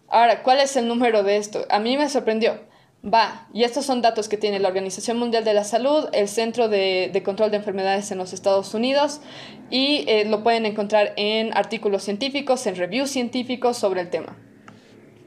[0.09, 1.65] Ahora, ¿cuál es el número de esto?
[1.71, 2.61] A mí me sorprendió.
[3.05, 6.69] Va, y estos son datos que tiene la Organización Mundial de la Salud, el Centro
[6.69, 9.21] de, Control de Enfermedades en los Estados Unidos,
[9.69, 14.39] y eh, lo pueden encontrar en artículos científicos, en reviews científicos sobre el tema.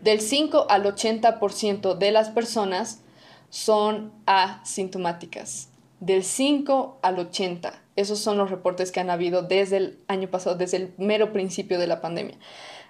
[0.02, 3.04] Del 5 al 80% de las personas
[3.50, 5.70] son asintomáticas.
[6.00, 7.74] Del 5 al 80.
[7.96, 11.80] Esos son los reportes que han habido desde el año pasado, desde el mero principio
[11.80, 12.38] de la pandemia.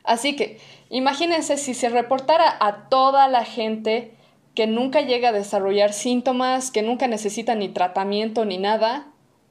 [0.03, 4.13] Así que imagínense si se reportara a toda la gente
[4.55, 9.07] que nunca llega a desarrollar síntomas, que nunca necesita ni tratamiento ni nada,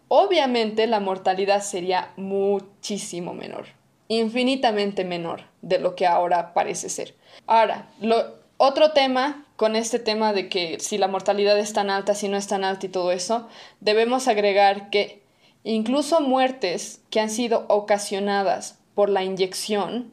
[0.08, 3.66] obviamente la mortalidad sería muchísimo menor,
[4.08, 7.14] infinitamente menor de lo que ahora parece ser.
[7.46, 12.14] Ahora, lo, otro tema con este tema de que si la mortalidad es tan alta,
[12.14, 13.48] si no es tan alta y todo eso,
[13.80, 15.22] debemos agregar que
[15.64, 20.12] incluso muertes que han sido ocasionadas por la inyección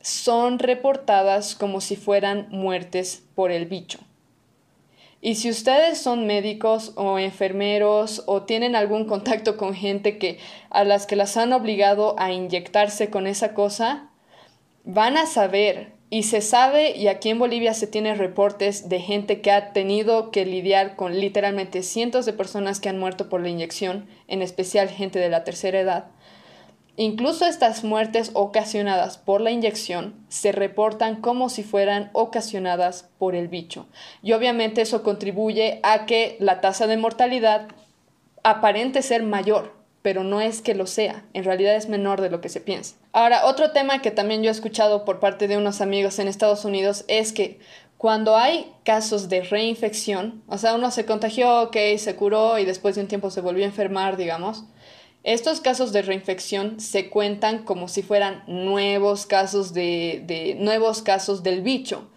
[0.00, 3.98] son reportadas como si fueran muertes por el bicho.
[5.20, 10.38] Y si ustedes son médicos o enfermeros o tienen algún contacto con gente que
[10.70, 14.10] a las que las han obligado a inyectarse con esa cosa,
[14.84, 19.40] van a saber y se sabe y aquí en Bolivia se tienen reportes de gente
[19.40, 23.48] que ha tenido que lidiar con literalmente cientos de personas que han muerto por la
[23.48, 26.06] inyección, en especial gente de la tercera edad
[27.00, 33.46] Incluso estas muertes ocasionadas por la inyección se reportan como si fueran ocasionadas por el
[33.46, 33.86] bicho.
[34.20, 37.68] Y obviamente eso contribuye a que la tasa de mortalidad
[38.42, 42.40] aparente ser mayor, pero no es que lo sea, en realidad es menor de lo
[42.40, 42.96] que se piensa.
[43.12, 46.64] Ahora, otro tema que también yo he escuchado por parte de unos amigos en Estados
[46.64, 47.58] Unidos es que
[47.96, 52.94] cuando hay casos de reinfección, o sea, uno se contagió, ok, se curó y después
[52.94, 54.64] de un tiempo se volvió a enfermar, digamos,
[55.24, 61.60] estos casos de reinfección se cuentan como si fueran nuevos casos de, nuevos casos del
[61.60, 62.08] bicho,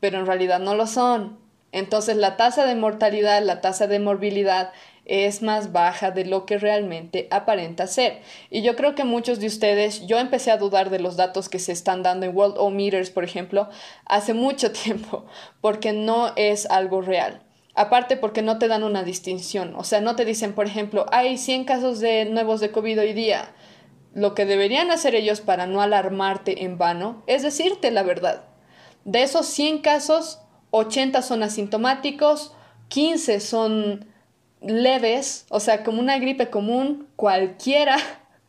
[0.00, 1.38] pero en realidad no lo son.
[1.70, 4.72] Entonces la tasa de mortalidad, la tasa de morbilidad
[5.08, 8.20] es más baja de lo que realmente aparenta ser.
[8.50, 11.58] Y yo creo que muchos de ustedes, yo empecé a dudar de los datos que
[11.58, 13.68] se están dando en World O Meters, por ejemplo,
[14.04, 15.24] hace mucho tiempo,
[15.60, 17.42] porque no es algo real.
[17.74, 21.38] Aparte porque no te dan una distinción, o sea, no te dicen, por ejemplo, hay
[21.38, 23.54] 100 casos de nuevos de COVID hoy día.
[24.14, 28.44] Lo que deberían hacer ellos para no alarmarte en vano es decirte la verdad.
[29.04, 30.40] De esos 100 casos,
[30.70, 32.52] 80 son asintomáticos,
[32.88, 34.06] 15 son
[34.60, 37.96] leves, o sea, como una gripe común cualquiera,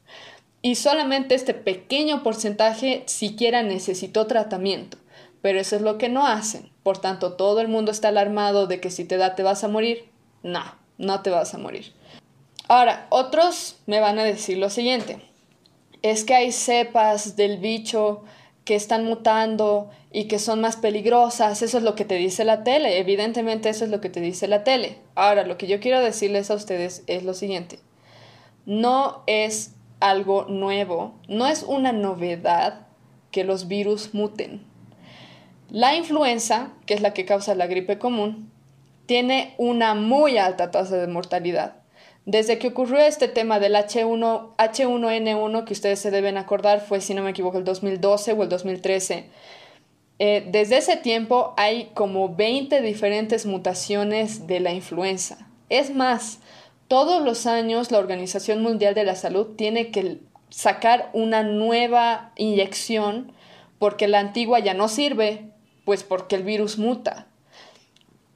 [0.62, 4.98] y solamente este pequeño porcentaje siquiera necesitó tratamiento.
[5.42, 6.70] Pero eso es lo que no hacen.
[6.84, 9.70] Por tanto, todo el mundo está alarmado de que si te da te vas a
[9.70, 10.10] morir.
[10.44, 10.64] No,
[10.98, 11.94] no te vas a morir.
[12.68, 15.22] Ahora, otros me van a decir lo siguiente.
[16.02, 18.24] Es que hay cepas del bicho
[18.70, 21.64] que están mutando y que son más peligrosas.
[21.64, 23.00] Eso es lo que te dice la tele.
[23.00, 25.00] Evidentemente eso es lo que te dice la tele.
[25.16, 27.80] Ahora, lo que yo quiero decirles a ustedes es lo siguiente.
[28.68, 32.86] No es algo nuevo, no es una novedad
[33.32, 34.62] que los virus muten.
[35.72, 38.52] La influenza, que es la que causa la gripe común,
[39.08, 41.78] tiene una muy alta tasa de mortalidad.
[42.30, 47.16] Desde que ocurrió este tema del H1, H1N1, que ustedes se deben acordar, fue, si
[47.16, 49.26] no me equivoco, el 2012 o el 2013.
[50.20, 55.48] Eh, desde ese tiempo hay como 20 diferentes mutaciones de la influenza.
[55.70, 56.38] Es más,
[56.88, 60.20] todos los años la Organización Mundial de la Salud tiene que
[60.52, 63.32] sacar una nueva inyección
[63.80, 65.50] porque la antigua ya no sirve
[65.84, 67.26] pues porque el virus muta.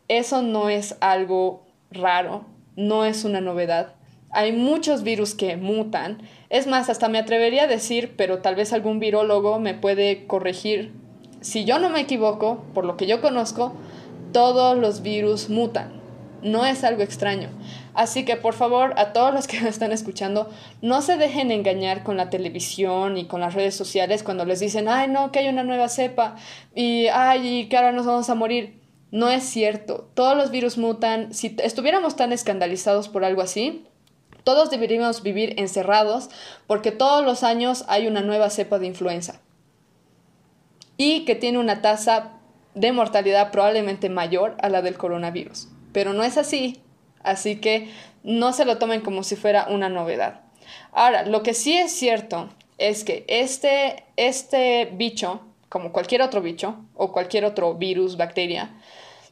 [0.07, 2.45] Eso no es algo raro,
[2.75, 3.95] no es una novedad.
[4.31, 6.21] Hay muchos virus que mutan.
[6.49, 10.91] Es más, hasta me atrevería a decir, pero tal vez algún virólogo me puede corregir.
[11.41, 13.73] Si yo no me equivoco, por lo que yo conozco,
[14.31, 16.01] todos los virus mutan.
[16.41, 17.49] No es algo extraño.
[17.93, 20.49] Así que por favor, a todos los que me están escuchando,
[20.81, 24.87] no se dejen engañar con la televisión y con las redes sociales cuando les dicen,
[24.89, 26.35] ay, no, que hay una nueva cepa
[26.75, 28.82] y, ay, que ahora nos vamos a morir.
[29.13, 30.09] No es cierto.
[30.13, 31.33] Todos los virus mutan.
[31.33, 33.85] Si estuviéramos tan escandalizados por algo así,
[34.43, 36.29] todos deberíamos vivir encerrados
[36.67, 39.39] porque todos los años hay una nueva cepa de influenza
[40.97, 42.33] y que tiene una tasa
[42.75, 45.69] de mortalidad probablemente mayor a la del coronavirus.
[45.93, 46.83] Pero no es así
[47.23, 47.89] Así que
[48.23, 50.41] no se lo tomen como si fuera una novedad.
[50.91, 56.75] Ahora, lo que sí es cierto es que este, este bicho, como cualquier otro bicho
[56.93, 58.71] o cualquier otro virus, bacteria,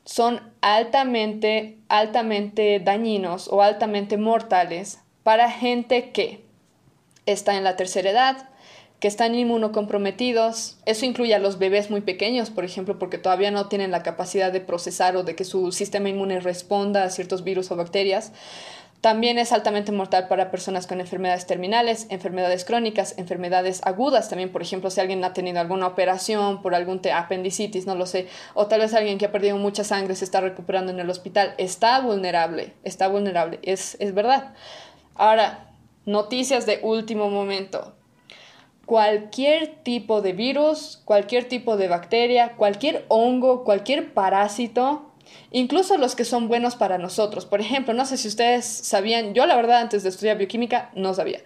[0.05, 6.43] son altamente, altamente dañinos o altamente mortales para gente que
[7.25, 8.49] está en la tercera edad,
[8.99, 10.77] que están inmunocomprometidos.
[10.85, 14.51] Eso incluye a los bebés muy pequeños, por ejemplo, porque todavía no tienen la capacidad
[14.51, 18.31] de procesar o de que su sistema inmune responda a ciertos virus o bacterias.
[19.01, 24.29] También es altamente mortal para personas con enfermedades terminales, enfermedades crónicas, enfermedades agudas.
[24.29, 28.27] También, por ejemplo, si alguien ha tenido alguna operación por algún apendicitis, no lo sé,
[28.53, 31.55] o tal vez alguien que ha perdido mucha sangre se está recuperando en el hospital,
[31.57, 34.53] está vulnerable, está vulnerable, es, es verdad.
[35.15, 35.71] Ahora,
[36.05, 37.95] noticias de último momento
[38.85, 45.10] cualquier tipo de virus, cualquier tipo de bacteria, cualquier hongo, cualquier parásito,
[45.51, 47.45] incluso los que son buenos para nosotros.
[47.45, 51.13] Por ejemplo, no sé si ustedes sabían, yo la verdad antes de estudiar bioquímica no
[51.13, 51.39] sabía.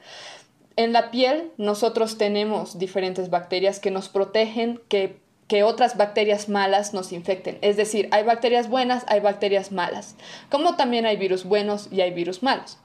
[0.78, 5.18] En la piel nosotros tenemos diferentes bacterias que nos protegen que,
[5.48, 7.58] que otras bacterias malas nos infecten.
[7.62, 10.16] Es decir, hay bacterias buenas, hay bacterias malas,
[10.50, 12.78] como también hay virus buenos y hay virus malos.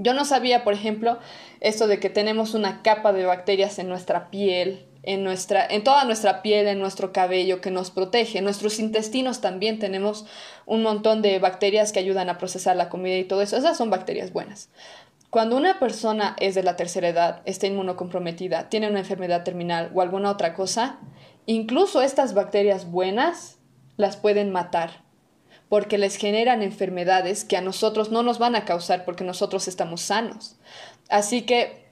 [0.00, 1.18] Yo no sabía, por ejemplo,
[1.60, 6.04] esto de que tenemos una capa de bacterias en nuestra piel en, nuestra, en toda
[6.04, 8.38] nuestra piel, en nuestro cabello, que nos protege.
[8.38, 10.26] En nuestros intestinos también tenemos
[10.66, 13.56] un montón de bacterias que ayudan a procesar la comida y todo eso.
[13.56, 14.68] Esas son bacterias buenas.
[15.30, 20.02] Cuando una persona es de la tercera edad, está inmunocomprometida, tiene una enfermedad terminal o
[20.02, 20.98] alguna otra cosa,
[21.46, 23.56] incluso estas bacterias buenas
[23.96, 25.08] las pueden matar
[25.70, 30.02] porque les generan enfermedades que a nosotros no nos van a causar porque nosotros estamos
[30.02, 30.56] sanos.
[31.08, 31.86] Así que,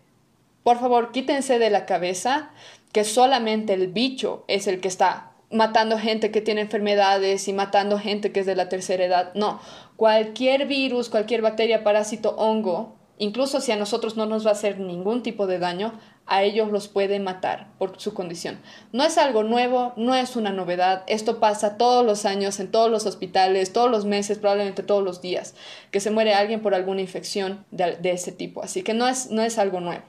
[0.63, 2.51] por favor, quítense de la cabeza
[2.93, 7.99] que solamente el bicho es el que está matando gente que tiene enfermedades y matando
[7.99, 9.33] gente que es de la tercera edad.
[9.35, 9.61] No,
[9.97, 14.79] cualquier virus, cualquier bacteria, parásito, hongo, incluso si a nosotros no nos va a hacer
[14.79, 15.93] ningún tipo de daño,
[16.27, 18.59] a ellos los puede matar por su condición.
[18.93, 22.91] No es algo nuevo, no es una novedad, esto pasa todos los años en todos
[22.91, 25.55] los hospitales, todos los meses, probablemente todos los días,
[25.93, 29.43] que se muere alguien por alguna infección de, ese tipo, así que no es, no
[29.43, 30.03] es algo nuevo.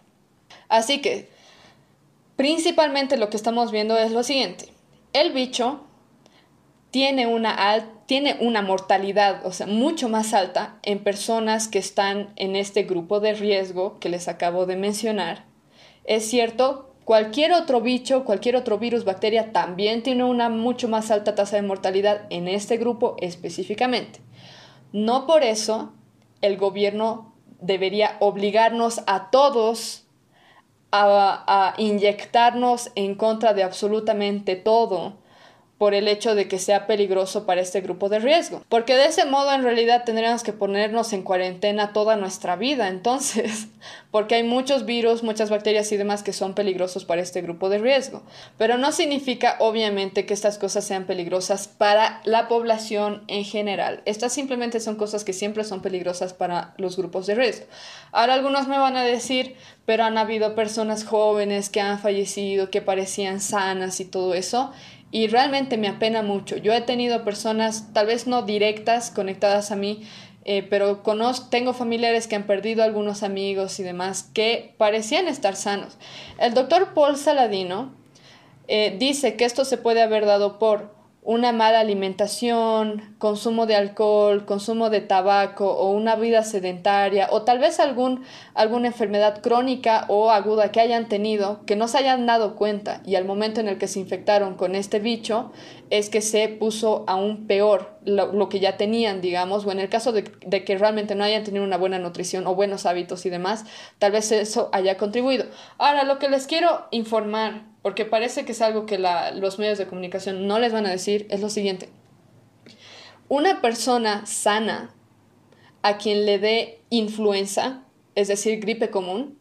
[0.69, 1.29] Así que,
[2.37, 4.69] principalmente lo que estamos viendo es lo siguiente,
[5.11, 5.81] el bicho
[6.91, 12.55] tiene una, tiene una mortalidad, o sea, mucho más alta en personas que están en
[12.55, 15.43] este grupo de riesgo que les acabo de mencionar,
[16.05, 21.35] es cierto, cualquier otro bicho, cualquier otro virus, bacteria, también tiene una mucho más alta
[21.35, 24.19] tasa de mortalidad en este grupo específicamente.
[24.93, 25.93] No por eso
[26.41, 30.06] el gobierno debería obligarnos a todos
[30.91, 35.15] a, a inyectarnos en contra de absolutamente todo
[35.77, 38.63] por el hecho de que sea peligroso para este grupo de riesgo.
[38.67, 43.67] Porque de ese modo en realidad tendríamos que ponernos en cuarentena toda nuestra vida, entonces,
[44.11, 47.77] porque hay muchos virus, muchas bacterias y demás que son peligrosos para este grupo de
[47.77, 48.23] riesgo.
[48.57, 54.01] Pero no significa obviamente que estas cosas sean peligrosas para la población en general.
[54.05, 57.67] Estas simplemente son cosas que siempre son peligrosas para los grupos de riesgo.
[58.11, 59.55] Ahora algunos me van a decir,
[59.85, 64.71] pero han habido personas jóvenes que han fallecido, que parecían sanas y todo eso
[65.11, 66.57] y realmente me apena mucho.
[66.57, 70.03] Yo he tenido personas, tal vez no directas, conectadas a mí,
[70.43, 75.55] eh, pero conozco, tengo familiares que han perdido algunos amigos y demás que parecían estar
[75.55, 75.97] sanos.
[76.39, 77.93] El doctor Paul Saladino
[78.67, 80.96] eh, dice que esto se puede haber dado por
[81.27, 87.59] una mala alimentación, consumo de alcohol, consumo de tabaco o una vida sedentaria o tal
[87.59, 88.23] vez algún,
[88.53, 93.15] alguna enfermedad crónica o aguda que hayan tenido que no se hayan dado cuenta y
[93.15, 95.51] al momento en el que se infectaron con este bicho
[95.89, 100.13] es que se puso aún peor lo, que ya tenían, digamos, o en el caso
[100.13, 103.65] de, de que realmente no hayan tenido una buena nutrición o buenos hábitos y demás,
[103.99, 105.45] tal vez eso haya contribuido.
[105.77, 109.87] Ahora, lo que les quiero informar porque parece que es algo que los medios de
[109.87, 111.87] comunicación no les van a decir, es lo siguiente.
[113.29, 114.93] Una persona sana
[115.83, 119.39] a quien le dé influenza, es decir, gripe común,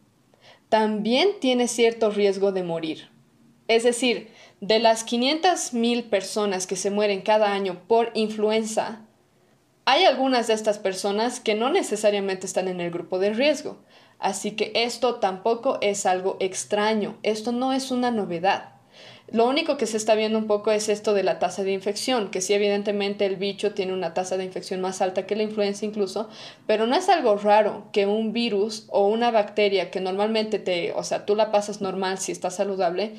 [0.69, 3.09] también tiene cierto riesgo de morir.
[3.67, 4.29] Es decir,
[4.61, 9.01] de las 500.000 personas que se mueren cada año por influenza,
[9.87, 13.79] hay algunas de estas personas que no necesariamente están en el grupo de riesgo.
[14.19, 18.77] Así que esto tampoco es algo extraño, esto no es una novedad.
[19.31, 22.31] Lo único que se está viendo un poco es esto de la tasa de infección,
[22.31, 25.85] que sí evidentemente el bicho tiene una tasa de infección más alta que la influenza
[25.85, 26.29] incluso,
[26.67, 31.03] pero no es algo raro que un virus o una bacteria que normalmente te, o
[31.03, 33.15] sea, tú la pasas normal si estás saludable,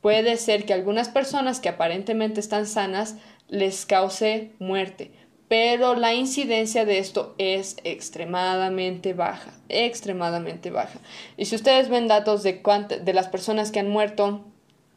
[0.00, 3.16] puede ser que algunas personas que aparentemente están sanas
[3.48, 5.17] les cause muerte
[5.48, 10.98] pero la incidencia de esto es extremadamente baja, extremadamente baja.
[11.36, 12.60] Y si ustedes ven datos de,
[13.02, 14.44] de las personas que han muerto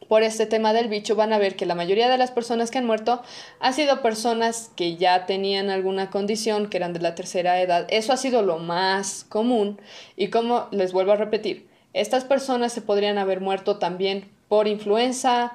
[0.08, 2.76] por este tema del bicho, van a ver que la mayoría de las personas que
[2.76, 3.22] han muerto
[3.60, 7.86] han sido personas que ya tenían alguna condición, que eran de la tercera edad.
[7.88, 9.80] Eso ha sido lo más común.
[10.14, 15.54] Y como les vuelvo a repetir, estas personas se podrían haber muerto también por influenza,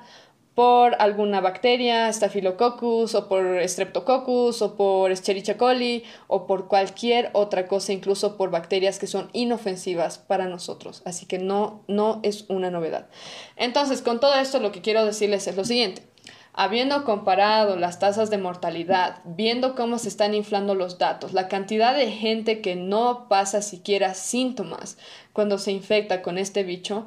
[0.58, 7.68] por alguna bacteria, Staphylococcus o por Streptococcus o por Escherichia coli o por cualquier otra
[7.68, 11.04] cosa, incluso por bacterias que son inofensivas para nosotros.
[11.06, 13.08] Así que no, no es una novedad.
[13.56, 16.08] Entonces, con todo esto lo que quiero decirles es lo siguiente.
[16.54, 21.96] Habiendo comparado las tasas de mortalidad, viendo cómo se están inflando los datos, la cantidad
[21.96, 24.98] de gente que no pasa siquiera síntomas
[25.34, 27.06] cuando se infecta con este bicho,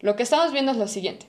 [0.00, 1.24] lo que estamos viendo es lo siguiente.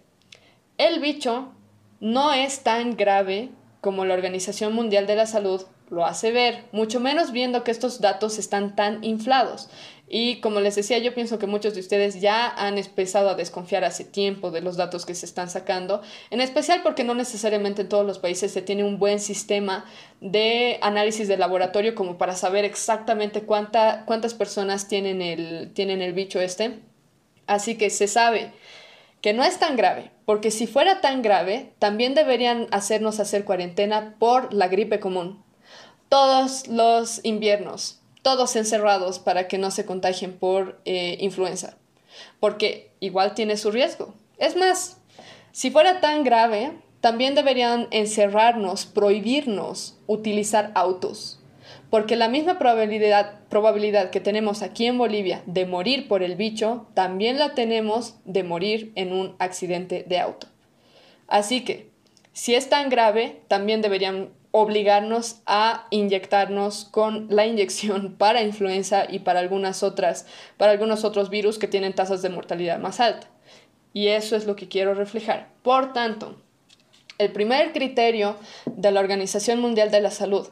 [0.78, 1.54] El bicho
[2.02, 3.50] no es tan grave
[3.80, 8.00] como la Organización Mundial de la Salud lo hace ver, mucho menos viendo que estos
[8.00, 9.70] datos están tan inflados.
[10.08, 13.84] Y como les decía, yo pienso que muchos de ustedes ya han empezado a desconfiar
[13.84, 17.90] hace tiempo de los datos que se están sacando, en especial porque no necesariamente en
[17.90, 19.86] todos los países se tiene un buen sistema
[20.22, 26.42] de análisis de laboratorio como para saber exactamente cuántas personas tienen el, tienen el bicho
[26.42, 26.80] este.
[27.48, 28.54] Así que se sabe
[29.22, 34.16] que no es tan grave, porque si fuera tan grave, también deberían hacernos hacer cuarentena
[34.20, 35.44] por la gripe común.
[36.10, 41.78] Todos los inviernos, todos encerrados para que no se contagien por eh, influenza,
[42.40, 44.14] porque igual tiene su riesgo.
[44.38, 44.98] Es más,
[45.52, 51.41] si fuera tan grave, también deberían encerrarnos, prohibirnos utilizar autos,
[51.92, 56.88] porque la misma probabilidad, probabilidad que tenemos aquí en Bolivia de morir por el bicho,
[56.94, 60.48] también la tenemos de morir en un accidente de auto.
[61.28, 61.92] Así que,
[62.32, 69.20] si es tan grave, también deberían obligarnos a inyectarnos con la inyección para influenza y
[69.20, 70.26] para algunas otras,
[70.56, 73.28] para algunos otros virus que tienen tasas de mortalidad más alta.
[73.92, 75.50] Y eso es lo que quiero reflejar.
[75.62, 76.42] Por tanto,
[77.18, 80.48] el primer criterio de la Organización Mundial de la Salud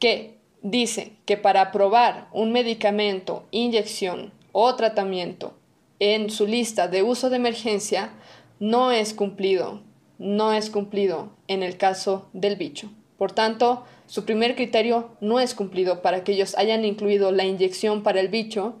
[0.00, 5.54] que dice que para aprobar un medicamento, inyección o tratamiento
[5.98, 8.10] en su lista de uso de emergencia
[8.58, 9.82] no es cumplido,
[10.18, 12.90] no es cumplido en el caso del bicho.
[13.16, 18.02] Por tanto, su primer criterio no es cumplido para que ellos hayan incluido la inyección
[18.02, 18.76] para el bicho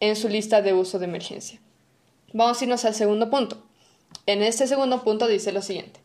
[0.00, 1.60] en su lista de uso de emergencia.
[2.32, 3.62] Vamos a irnos al segundo punto.
[4.26, 6.03] En este segundo punto dice lo siguiente.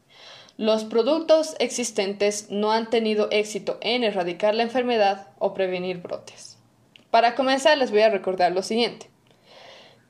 [0.59, 6.57] Los productos existentes no han tenido éxito en erradicar la enfermedad o prevenir brotes.
[7.11, 9.09] Para comenzar, les voy a recordar lo siguiente.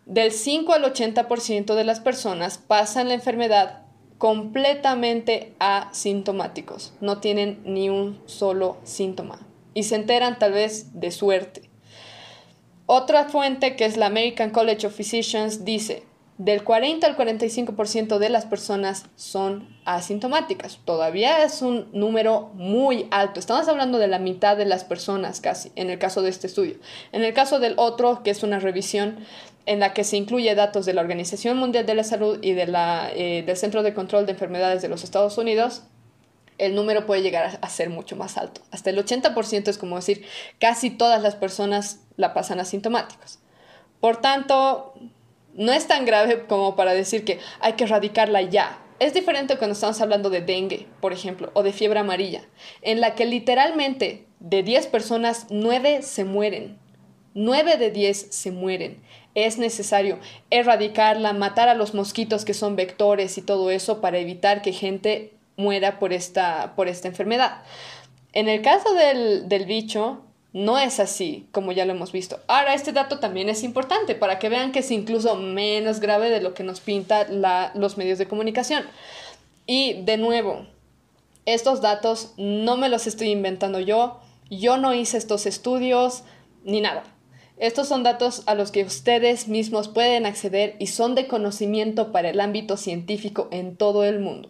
[0.07, 3.83] Del 5 al 80% de las personas pasan la enfermedad
[4.17, 9.45] completamente asintomáticos, no tienen ni un solo síntoma
[9.75, 11.69] y se enteran tal vez de suerte.
[12.87, 16.08] Otra fuente que es la American College of Physicians dice,
[16.39, 20.79] del 40 al 45% de las personas son asintomáticas.
[20.85, 23.41] Todavía es un número muy alto.
[23.41, 26.77] Estamos hablando de la mitad de las personas casi, en el caso de este estudio.
[27.11, 29.17] En el caso del otro, que es una revisión
[29.65, 32.67] en la que se incluye datos de la Organización Mundial de la Salud y de
[32.67, 35.83] la, eh, del Centro de Control de Enfermedades de los Estados Unidos,
[36.57, 38.61] el número puede llegar a ser mucho más alto.
[38.71, 40.25] Hasta el 80% es como decir,
[40.57, 43.39] casi todas las personas la pasan asintomáticos.
[43.99, 44.93] Por tanto,
[45.53, 48.79] no es tan grave como para decir que hay que erradicarla ya.
[48.99, 52.41] Es diferente cuando estamos hablando de dengue, por ejemplo, o de fiebre amarilla,
[52.81, 56.77] en la que literalmente de 10 personas, 9 se mueren.
[57.33, 59.01] 9 de 10 se mueren.
[59.35, 60.19] Es necesario
[60.49, 65.33] erradicarla, matar a los mosquitos que son vectores y todo eso para evitar que gente
[65.55, 67.61] muera por esta, por esta enfermedad.
[68.33, 72.39] En el caso del, del bicho, no es así, como ya lo hemos visto.
[72.47, 76.41] Ahora, este dato también es importante para que vean que es incluso menos grave de
[76.41, 77.27] lo que nos pinta
[77.75, 78.83] los medios de comunicación.
[79.67, 80.65] Y de nuevo,
[81.45, 84.19] estos datos no me los estoy inventando yo,
[84.49, 86.23] yo no hice estos estudios
[86.63, 87.03] ni nada.
[87.57, 92.29] Estos son datos a los que ustedes mismos pueden acceder y son de conocimiento para
[92.29, 94.49] el ámbito científico en todo el mundo.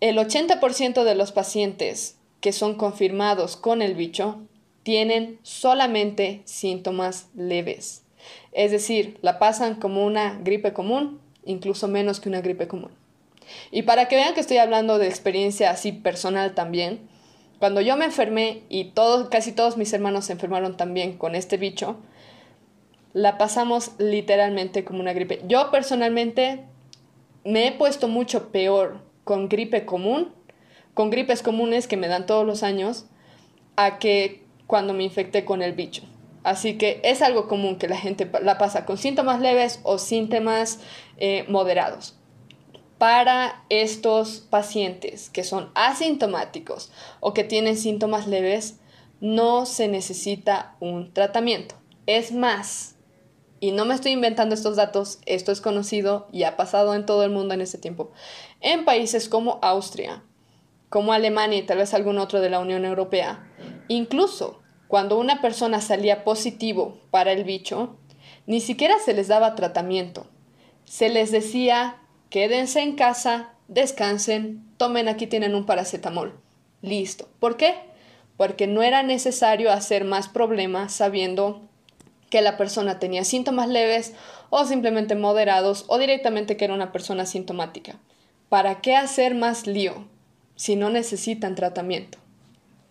[0.00, 4.38] El 80% de los pacientes que son confirmados con el bicho
[4.86, 8.04] tienen solamente síntomas leves.
[8.52, 12.92] Es decir, la pasan como una gripe común, incluso menos que una gripe común.
[13.72, 17.00] Y para que vean que estoy hablando de experiencia así personal también,
[17.58, 18.92] cuando yo me enfermé y
[19.28, 21.96] casi todos mis hermanos se enfermaron también con este bicho,
[23.12, 25.42] la pasamos literalmente como una gripe.
[25.48, 26.60] Yo personalmente
[27.44, 30.32] me he puesto mucho peor con gripe común,
[30.94, 33.06] con gripes comunes que me dan todos los años,
[33.74, 36.02] a que cuando me infecté con el bicho.
[36.42, 40.78] Así que es algo común que la gente la pasa con síntomas leves o síntomas
[41.16, 42.14] eh, moderados.
[42.98, 48.78] Para estos pacientes que son asintomáticos o que tienen síntomas leves,
[49.20, 51.74] no se necesita un tratamiento.
[52.06, 52.94] Es más,
[53.58, 57.24] y no me estoy inventando estos datos, esto es conocido y ha pasado en todo
[57.24, 58.12] el mundo en este tiempo.
[58.60, 60.22] En países como Austria,
[60.90, 63.48] como Alemania y tal vez algún otro de la Unión Europea,
[63.88, 67.96] Incluso cuando una persona salía positivo para el bicho,
[68.46, 70.26] ni siquiera se les daba tratamiento.
[70.84, 71.96] Se les decía,
[72.30, 76.38] quédense en casa, descansen, tomen aquí tienen un paracetamol.
[76.82, 77.28] Listo.
[77.40, 77.74] ¿Por qué?
[78.36, 81.62] Porque no era necesario hacer más problemas sabiendo
[82.30, 84.14] que la persona tenía síntomas leves
[84.50, 87.98] o simplemente moderados o directamente que era una persona sintomática.
[88.48, 90.06] ¿Para qué hacer más lío
[90.54, 92.18] si no necesitan tratamiento?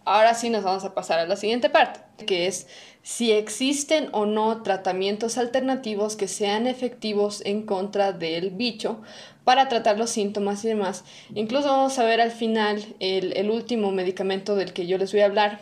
[0.05, 2.67] Ahora sí nos vamos a pasar a la siguiente parte, que es
[3.01, 9.01] si existen o no tratamientos alternativos que sean efectivos en contra del bicho
[9.43, 11.05] para tratar los síntomas y demás.
[11.33, 15.25] Incluso vamos a ver al final el, último medicamento del que yo les voy a
[15.25, 15.59] hablar,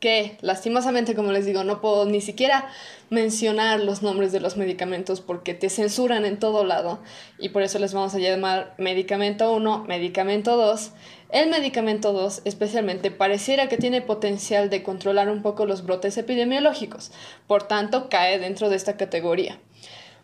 [0.00, 2.68] que lastimosamente, como les digo, no puedo ni siquiera
[3.10, 7.00] mencionar los nombres de los medicamentos porque te censuran en todo lado
[7.38, 10.92] y por eso les vamos a llamar medicamento 1, medicamento 2.
[11.34, 17.10] El medicamento 2 especialmente pareciera que tiene potencial de controlar un poco los brotes epidemiológicos,
[17.48, 19.58] por tanto cae dentro de esta categoría.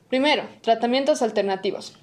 [0.09, 1.95] Primero, tratamientos alternativos.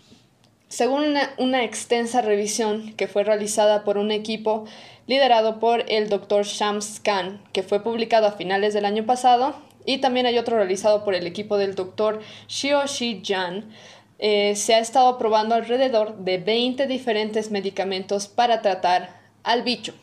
[0.67, 4.65] Según una, extensa revisión que fue realizada por un equipo
[5.05, 6.43] liderado por el Dr.
[6.43, 9.55] Shams Khan, que fue publicado a finales del año pasado,
[9.85, 12.19] y también hay otro realizado por el equipo del Dr.
[12.49, 13.69] Shioshi Jan,
[14.19, 19.93] eh, se ha estado probando alrededor de 20 diferentes medicamentos para tratar al bicho.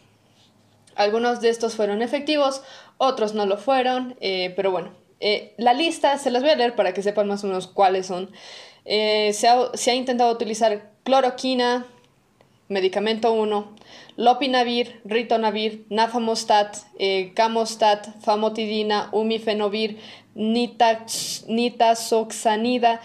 [0.94, 2.62] Algunos de estos fueron efectivos,
[2.98, 6.76] otros no lo fueron, eh, pero bueno, eh, la lista se las voy a leer
[6.76, 8.30] para que sepan más o menos cuáles son.
[8.84, 11.84] Se, ha, intentado utilizar cloroquina,
[12.68, 13.74] medicamento 1,
[14.16, 16.76] lopinavir, ritonavir, nafamostat,
[17.34, 19.98] camostat, famotidina, umifenovir,
[20.34, 23.00] nitazoxanida,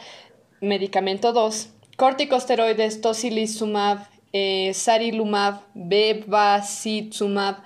[0.62, 7.58] medicamento 2, corticosteroides, tocilizumab, eh, sarilumab, bevacizumab,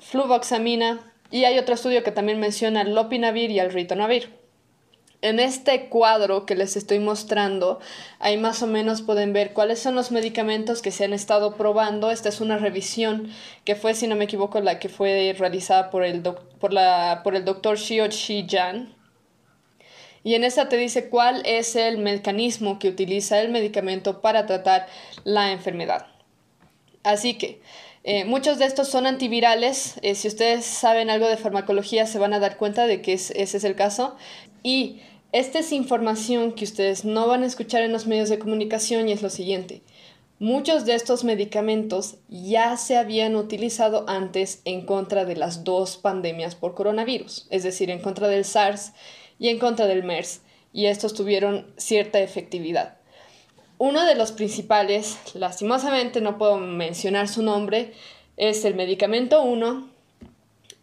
[0.00, 1.00] fluvoxamina,
[1.30, 4.38] y hay otro estudio que también menciona el lopinavir y el ritonavir.
[5.20, 7.80] En este cuadro que les estoy mostrando,
[8.20, 12.12] ahí más o menos pueden ver cuáles son los medicamentos que se han estado probando.
[12.12, 13.28] Esta es una revisión
[13.64, 17.34] que fue, si no me equivoco, la que fue realizada por el, por la, por
[17.34, 18.94] el doctor Shiochi Jan.
[20.24, 24.86] Y en esta te dice cuál es el mecanismo que utiliza el medicamento para tratar
[25.24, 26.06] la enfermedad.
[27.02, 27.60] Así que
[28.04, 29.94] eh, muchos de estos son antivirales.
[30.02, 33.34] Eh, si ustedes saben algo de farmacología, se van a dar cuenta de que ese
[33.38, 34.16] es el caso.
[34.62, 35.00] Y
[35.32, 39.12] esta es información que ustedes no van a escuchar en los medios de comunicación y
[39.12, 39.82] es lo siguiente.
[40.40, 46.54] Muchos de estos medicamentos ya se habían utilizado antes en contra de las dos pandemias
[46.54, 48.92] por coronavirus, es decir, en contra del SARS
[49.38, 50.40] y en contra del MERS,
[50.72, 52.96] y estos tuvieron cierta efectividad.
[53.78, 57.92] Uno de los principales, lastimosamente no puedo mencionar su nombre,
[58.36, 59.88] es el medicamento 1,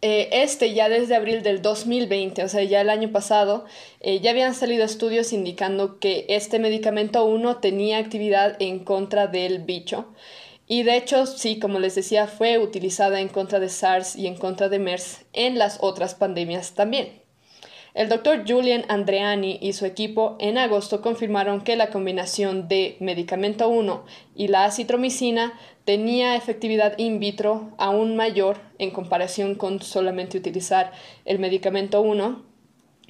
[0.02, 3.64] eh, este ya desde abril del 2020, o sea, ya el año pasado,
[4.00, 9.60] eh, ya habían salido estudios indicando que este medicamento 1 tenía actividad en contra del
[9.60, 10.06] bicho.
[10.68, 14.36] Y de hecho, sí, como les decía, fue utilizada en contra de SARS y en
[14.36, 17.25] contra de MERS en las otras pandemias también.
[17.96, 23.70] El doctor Julian Andreani y su equipo en agosto confirmaron que la combinación de medicamento
[23.70, 30.92] 1 y la acitromicina tenía efectividad in vitro aún mayor en comparación con solamente utilizar
[31.24, 32.44] el medicamento 1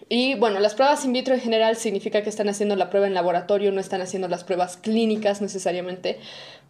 [0.09, 3.15] y bueno, las pruebas in vitro en general significa que están haciendo la prueba en
[3.15, 6.21] laboratorio, no están haciendo las pruebas clínicas necesariamente,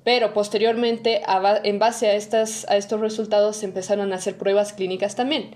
[0.05, 1.21] pero posteriormente,
[1.65, 5.51] en base a, estas, a estos resultados, se empezaron a hacer pruebas clínicas también.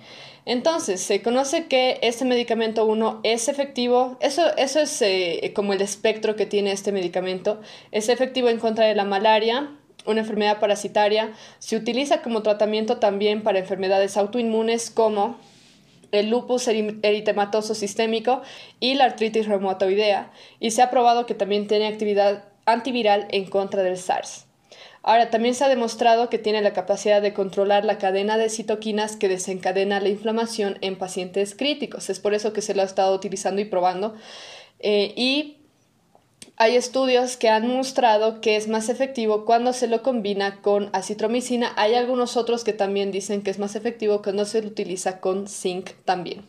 [0.44, 5.80] Entonces, se conoce que este medicamento 1 es efectivo, eso, eso es eh, como el
[5.80, 7.60] espectro que tiene este medicamento,
[7.92, 9.70] es efectivo en contra de la malaria,
[10.04, 15.38] una enfermedad parasitaria, se utiliza como tratamiento también para enfermedades autoinmunes como
[16.12, 18.42] el lupus eritematoso sistémico
[18.80, 23.82] y la artritis reumatoidea, y se ha probado que también tiene actividad antiviral en contra
[23.82, 24.46] del SARS.
[25.02, 29.16] Ahora, también se ha demostrado que tiene la capacidad de controlar la cadena de citoquinas
[29.16, 32.10] que desencadena la inflamación en pacientes críticos.
[32.10, 34.14] Es por eso que se lo ha estado utilizando y probando.
[34.78, 35.59] Eh, y
[36.60, 41.72] hay estudios que han mostrado que es más efectivo cuando se lo combina con acitromicina.
[41.76, 45.48] Hay algunos otros que también dicen que es más efectivo cuando se lo utiliza con
[45.48, 46.46] zinc también.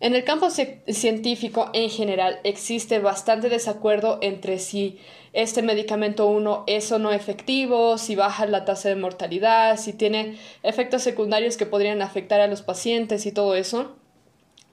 [0.00, 4.98] En el campo científico en general existe bastante desacuerdo entre si
[5.32, 10.36] este medicamento 1 es o no efectivo, si baja la tasa de mortalidad, si tiene
[10.64, 13.94] efectos secundarios que podrían afectar a los pacientes y todo eso.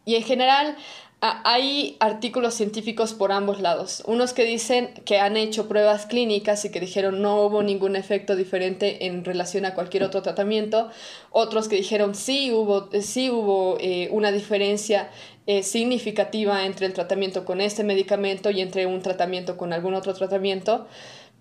[0.05, 0.76] Y en general
[1.20, 4.03] hay artículos científicos por ambos lados.
[4.05, 8.36] Unos que dicen que han hecho pruebas clínicas y que dijeron no hubo ningún efecto
[8.36, 10.89] diferente en relación a cualquier otro tratamiento.
[11.32, 15.09] Otros que dijeron sí hubo, sí hubo eh, una diferencia
[15.47, 20.13] eh, significativa entre el tratamiento con este medicamento y entre un tratamiento con algún otro
[20.13, 20.88] tratamiento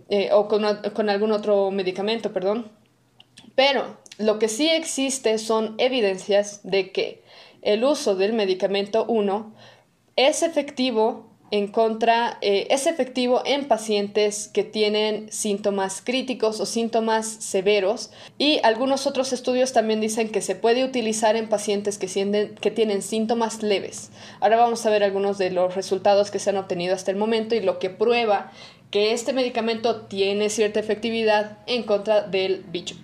[0.08, 0.64] eh, o con,
[0.94, 2.70] con algún otro medicamento, perdón.
[3.54, 7.25] Pero lo que sí existe son evidencias de que
[7.66, 9.52] el uso del medicamento 1
[10.14, 17.26] es efectivo en contra, eh, es efectivo en pacientes que tienen síntomas críticos o síntomas
[17.26, 22.70] severos y algunos otros estudios también dicen que se puede utilizar en pacientes que, que
[22.70, 24.10] tienen síntomas leves.
[24.40, 27.56] Ahora vamos a ver algunos de los resultados que se han obtenido hasta el momento
[27.56, 28.52] y lo que prueba
[28.92, 32.94] que este medicamento tiene cierta efectividad en contra del bicho.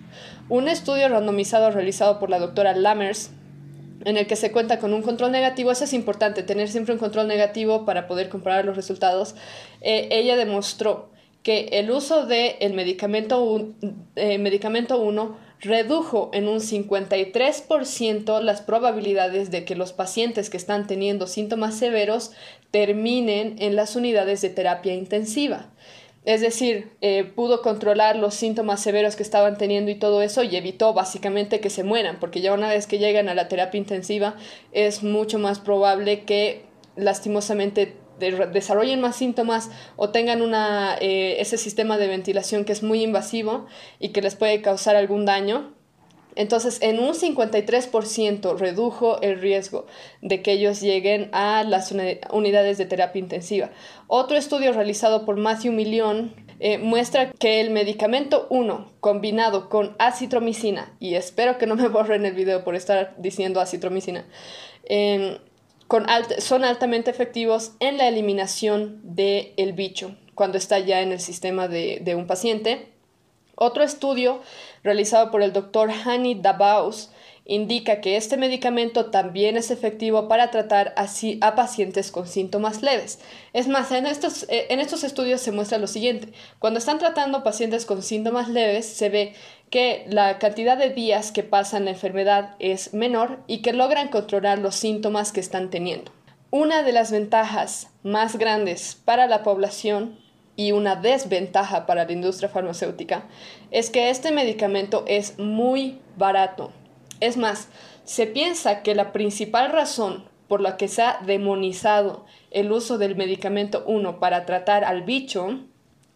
[0.47, 3.31] Un estudio randomizado realizado por la doctora Lammers
[4.05, 6.99] en el que se cuenta con un control negativo, eso es importante, tener siempre un
[6.99, 9.35] control negativo para poder comparar los resultados.
[9.81, 11.09] Eh, ella demostró
[11.43, 13.69] que el uso del el medicamento,
[14.15, 20.87] eh, medicamento 1 redujo en un 53% las probabilidades de que los pacientes que están
[20.87, 22.31] teniendo síntomas severos
[22.71, 25.69] terminen en las unidades de terapia intensiva.
[26.25, 30.55] Es decir, eh, pudo controlar los síntomas severos que estaban teniendo y todo eso y
[30.55, 34.37] evitó básicamente que se mueran, porque ya una vez que llegan a la terapia intensiva
[34.71, 36.65] es mucho más probable que
[36.95, 43.03] lastimosamente desarrollen más síntomas o tengan una, eh, ese sistema de ventilación que es muy
[43.03, 43.65] invasivo
[43.99, 45.73] y que les puede causar algún daño.
[46.35, 49.85] Entonces, en un 53% redujo el riesgo
[50.21, 51.93] de que ellos lleguen a las
[52.31, 53.69] unidades de terapia intensiva.
[54.07, 60.95] Otro estudio realizado por Matthew Million eh, muestra que el medicamento 1 combinado con acitromicina,
[60.99, 64.25] y espero que no me borren el video por estar diciendo acitromicina,
[64.85, 65.37] em,
[66.39, 72.13] son altamente efectivos en la eliminación del bicho cuando está ya en el sistema de,
[72.15, 72.92] un paciente.
[73.55, 74.41] Otro estudio
[74.83, 77.11] realizado por el doctor Hani Dabaus
[77.45, 83.19] indica que este medicamento también es efectivo para tratar así a pacientes con síntomas leves.
[83.51, 86.33] Es más, en estos, eh, en estos estudios se muestra lo siguiente.
[86.59, 89.33] Cuando están tratando pacientes con síntomas leves, se ve
[89.69, 94.59] que la cantidad de días que pasan la enfermedad es menor y que logran controlar
[94.59, 96.11] los síntomas que están teniendo.
[96.49, 100.22] Una de las ventajas más grandes para la población
[100.55, 103.23] y una desventaja para la industria farmacéutica
[103.71, 106.71] es que este medicamento es muy barato.
[107.19, 107.69] Es más,
[108.03, 113.15] se piensa que la principal razón por la que se ha demonizado el uso del
[113.15, 115.59] medicamento 1 para tratar al bicho,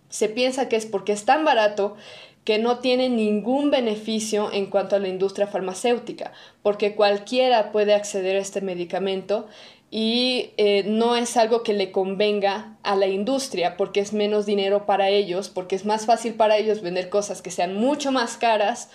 [0.10, 1.96] se piensa que es porque es tan barato
[2.44, 6.32] que no tiene ningún beneficio en cuanto a la industria farmacéutica,
[6.62, 9.48] porque cualquiera puede acceder a este medicamento
[9.90, 14.86] y eh, no es algo que le convenga a la industria porque es menos dinero
[14.86, 18.90] para ellos, porque es más fácil para ellos vender cosas que sean mucho más caras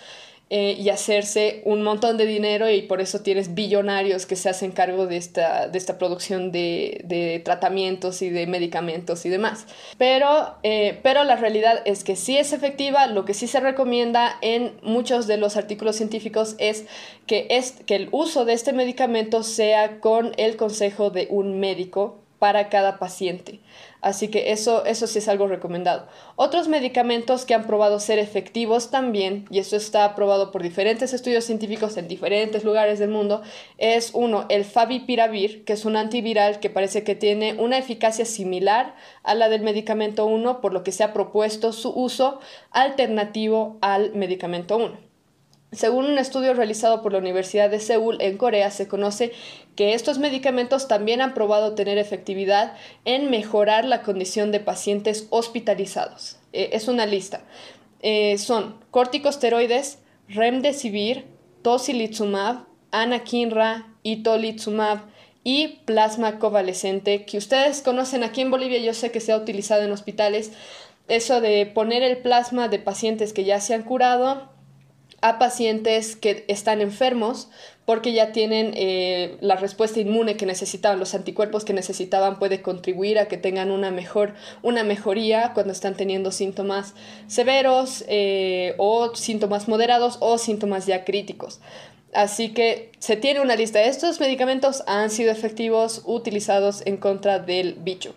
[0.49, 4.71] eh, y hacerse un montón de dinero y por eso tienes billonarios que se hacen
[4.71, 9.65] cargo de esta, de esta producción de, de, tratamientos y de medicamentos y demás.
[9.97, 14.37] Pero, eh, pero la realidad es que sí es efectiva, lo que sí se recomienda
[14.41, 16.85] en muchos de los artículos científicos es
[17.25, 22.19] que, es que el uso de este medicamento sea con el consejo de un médico
[22.37, 23.61] para cada paciente.
[24.03, 26.07] Así que eso, eso sí es algo recomendado.
[26.35, 31.45] Otros medicamentos que han probado ser efectivos también, y eso está aprobado por diferentes estudios
[31.45, 33.43] científicos en diferentes lugares del mundo,
[33.77, 38.93] es uno, el favipiravir, que es un antiviral que parece que tiene una eficacia similar
[39.23, 42.41] a la del medicamento 1, por lo que se ha propuesto su uso
[42.71, 45.12] alternativo al medicamento 1.
[45.73, 49.31] Según un estudio realizado por la Universidad de Seúl en Corea, se conoce
[49.75, 56.37] que estos medicamentos también han probado tener efectividad en mejorar la condición de pacientes hospitalizados.
[56.53, 57.41] Eh, es una lista.
[58.01, 61.25] Eh, son corticosteroides, remdesivir,
[61.63, 64.99] tocilizumab, anakinra, itolizumab
[65.43, 69.81] y plasma convalescente, que ustedes conocen aquí en Bolivia, yo sé que se ha utilizado
[69.81, 70.51] en hospitales.
[71.07, 74.52] Eso de poner el plasma de pacientes que ya se han curado
[75.23, 77.49] a pacientes que están enfermos
[77.85, 83.17] porque ya tienen eh, la respuesta inmune que necesitaban, los anticuerpos que necesitaban puede contribuir
[83.19, 86.93] a que tengan una mejor, una mejoría cuando están teniendo síntomas
[87.27, 91.61] severos eh, o síntomas moderados o síntomas ya críticos.
[92.13, 93.81] Así que se tiene una lista.
[93.81, 98.13] Estos medicamentos han sido efectivos utilizados en contra del bicho.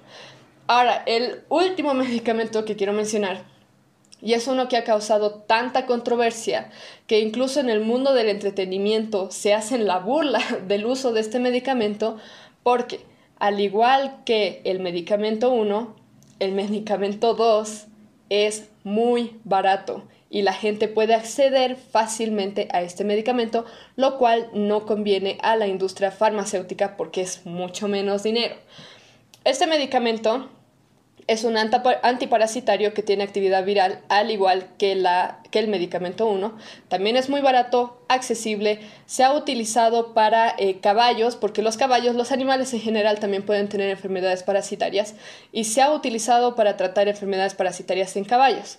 [0.66, 3.55] Ahora, el último medicamento que quiero mencionar
[4.26, 6.70] y es uno que ha causado tanta controversia
[7.06, 11.38] que incluso en el mundo del entretenimiento se hacen la burla del uso de este
[11.38, 12.16] medicamento
[12.64, 12.98] porque
[13.38, 15.94] al igual que el medicamento 1,
[16.40, 17.86] el medicamento 2
[18.28, 23.64] es muy barato y la gente puede acceder fácilmente a este medicamento,
[23.94, 28.56] lo cual no conviene a la industria farmacéutica porque es mucho menos dinero.
[29.44, 30.48] Este medicamento
[31.28, 36.56] es un antiparasitario que tiene actividad viral al igual que, la, que el medicamento 1.
[36.88, 42.30] También es muy barato, accesible, se ha utilizado para eh, caballos, porque los caballos, los
[42.30, 45.14] animales en general también pueden tener enfermedades parasitarias,
[45.50, 48.78] y se ha utilizado para tratar enfermedades parasitarias en caballos.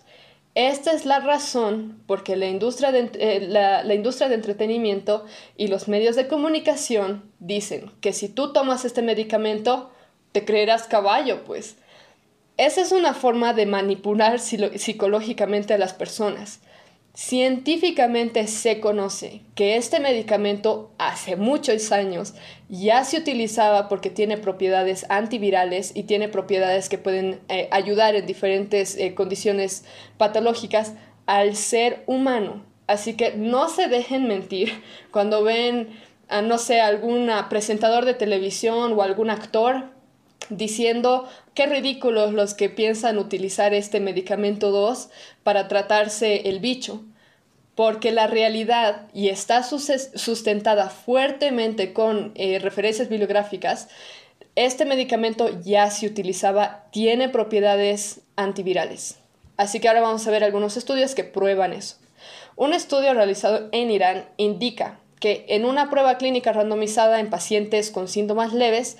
[0.56, 5.24] Esta es la razón porque la industria eh, la industria de entretenimiento
[5.56, 9.92] y los medios de comunicación dicen que si tú tomas este medicamento,
[10.32, 11.78] te creerás caballo, pues.
[12.58, 16.60] Esa es una forma de manipular psicológicamente a las personas.
[17.14, 22.34] Científicamente se conoce que este medicamento hace muchos años
[22.68, 28.26] ya se utilizaba porque tiene propiedades antivirales y tiene propiedades que pueden eh, ayudar en
[28.26, 29.86] diferentes eh, condiciones
[30.18, 30.94] patológicas
[31.28, 32.66] al ser humano.
[32.88, 34.82] Así que no se dejen mentir
[35.12, 35.90] cuando ven,
[36.28, 39.97] a, no sé, algún presentador de televisión o algún actor
[40.50, 45.10] diciendo qué ridículos los que piensan utilizar este medicamento 2
[45.44, 47.04] para tratarse el bicho,
[47.76, 53.88] porque la realidad, y está sustentada fuertemente con eh, referencias bibliográficas,
[54.56, 59.20] este medicamento ya se utilizaba, tiene propiedades antivirales.
[59.58, 61.98] Así que ahora vamos a ver algunos estudios que prueban eso.
[62.56, 68.08] Un estudio realizado en Irán indica que en una prueba clínica randomizada en pacientes con
[68.08, 68.98] síntomas leves,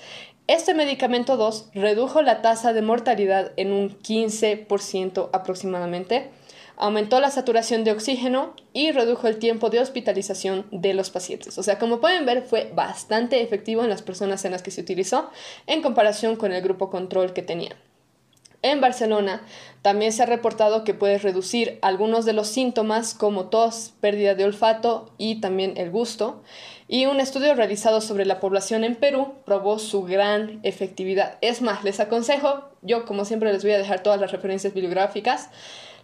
[0.48, 6.30] este medicamento 2 redujo la tasa de mortalidad en un 15% aproximadamente,
[6.78, 11.58] aumentó la saturación de oxígeno y redujo el tiempo de hospitalización de los pacientes.
[11.58, 14.80] O sea, como pueden ver, fue bastante efectivo en las personas en las que se
[14.80, 15.28] utilizó
[15.66, 17.76] en comparación con el grupo control que tenían.
[18.62, 19.42] En Barcelona
[19.82, 24.44] también se ha reportado que puede reducir algunos de los síntomas como tos, pérdida de
[24.44, 26.42] olfato y también el gusto.
[26.90, 31.36] Y un estudio realizado sobre la población en Perú probó su gran efectividad.
[31.42, 35.50] Es más, les aconsejo, yo como siempre les voy a dejar todas las referencias bibliográficas,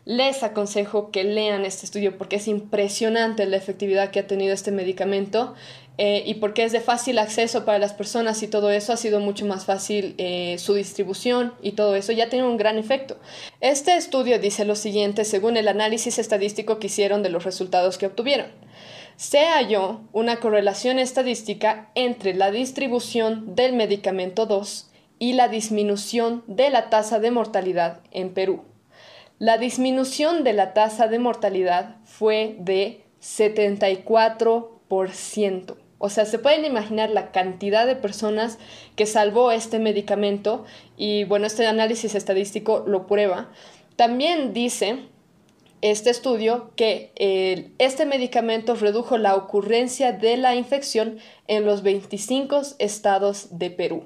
[0.05, 4.71] les aconsejo que lean este estudio porque es impresionante la efectividad que ha tenido este
[4.71, 5.55] medicamento
[5.97, 9.21] eh, y porque es de fácil acceso para las personas y todo eso ha sido
[9.21, 13.17] mucho más fácil eh, su distribución y todo eso ya tiene un gran efecto.
[13.61, 18.07] Este estudio dice lo siguiente según el análisis estadístico que hicieron de los resultados que
[18.07, 18.49] obtuvieron.
[19.17, 24.91] Se halló una correlación estadística entre la distribución del medicamento 2
[25.21, 28.65] y la disminución de la tasa de mortalidad en Perú.
[29.39, 35.77] La disminución de la tasa de mortalidad fue de 74%.
[35.99, 38.59] O sea, se pueden imaginar la cantidad de personas
[38.97, 40.65] que salvó este medicamento
[40.97, 43.53] y bueno, este análisis estadístico lo prueba.
[43.97, 45.09] También dice
[45.91, 47.13] este estudio que
[47.79, 54.05] este medicamento redujo la ocurrencia de la infección en los 25 estados de Perú.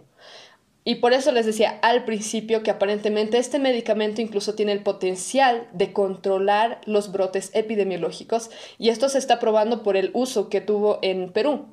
[0.83, 5.69] Y por eso les decía al principio que aparentemente este medicamento incluso tiene el potencial
[5.73, 10.99] de controlar los brotes epidemiológicos y esto se está probando por el uso que tuvo
[11.03, 11.67] en Perú.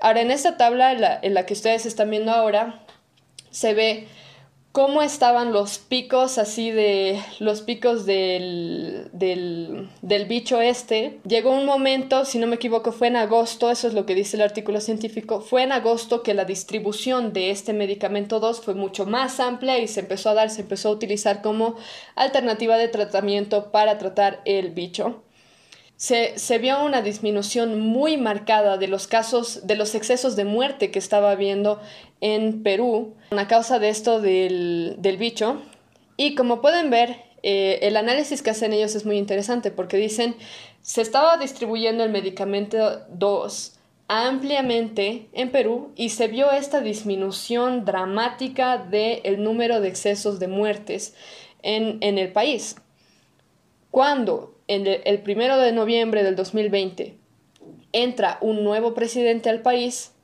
[0.00, 2.84] Ahora, en esta tabla en la, en la que ustedes están viendo ahora,
[3.50, 4.08] se ve
[4.74, 11.20] cómo estaban los picos así de los picos del, del, del, bicho este.
[11.24, 14.36] Llegó un momento, si no me equivoco, fue en agosto, eso es lo que dice
[14.36, 19.06] el artículo científico, fue en agosto que la distribución de este medicamento 2 fue mucho
[19.06, 21.76] más amplia y se empezó a dar, se empezó a utilizar como
[22.16, 25.22] alternativa de tratamiento para tratar el bicho
[25.96, 30.98] se, vio una disminución muy marcada de los casos, de los excesos de muerte que
[30.98, 31.80] estaba habiendo
[32.20, 35.62] en Perú a causa de esto del, bicho.
[36.16, 40.36] Y como pueden ver, eh, el análisis que hacen ellos es muy interesante porque dicen,
[40.82, 48.76] se estaba distribuyendo el medicamento 2 ampliamente en Perú y se vio esta disminución dramática
[48.76, 51.14] del número de excesos de muertes
[51.62, 52.76] en, en el país.
[53.90, 57.16] Cuando en el primero de noviembre del 2020
[57.92, 60.14] entra un nuevo presidente al país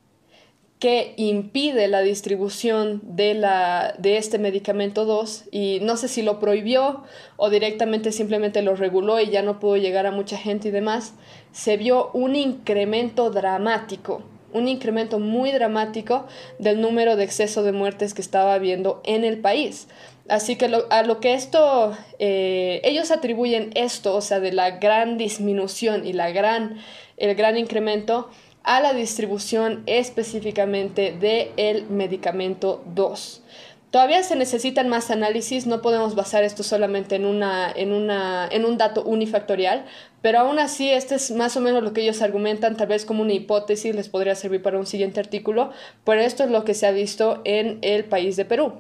[0.80, 6.40] que impide la distribución de, la, de este medicamento 2 y no sé si lo
[6.40, 7.04] prohibió
[7.36, 11.12] o directamente simplemente lo reguló y ya no pudo llegar a mucha gente y demás,
[11.52, 14.22] se vio un incremento dramático,
[14.54, 16.26] un incremento muy dramático
[16.58, 19.86] del número de exceso de muertes que estaba habiendo en el país.
[20.30, 25.18] Así que a lo que esto, eh, ellos atribuyen esto, o sea, de la gran
[25.18, 26.76] disminución y la gran,
[27.16, 28.30] el gran incremento
[28.62, 33.42] a la distribución específicamente del medicamento 2.
[33.90, 38.64] Todavía se necesitan más análisis, no podemos basar esto solamente en, una, en, una, en
[38.64, 39.84] un dato unifactorial,
[40.22, 43.22] pero aún así este es más o menos lo que ellos argumentan, tal vez como
[43.22, 45.72] una hipótesis les podría servir para un siguiente artículo,
[46.04, 48.74] pero esto es lo que se ha visto en el país de Perú.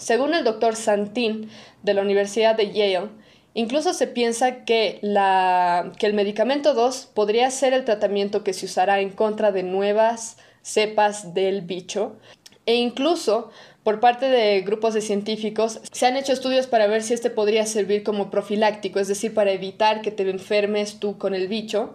[0.00, 1.50] Según el doctor Santin
[1.82, 3.10] de la Universidad de Yale,
[3.52, 4.98] incluso se piensa que,
[5.98, 10.38] que el medicamento 2 podría ser el tratamiento que se usará en contra de nuevas
[10.62, 12.16] cepas del bicho
[12.64, 13.50] e incluso
[13.82, 17.66] por parte de grupos de científicos se han hecho estudios para ver si este podría
[17.66, 21.94] servir como profiláctico, es decir, para evitar que te enfermes tú con el bicho.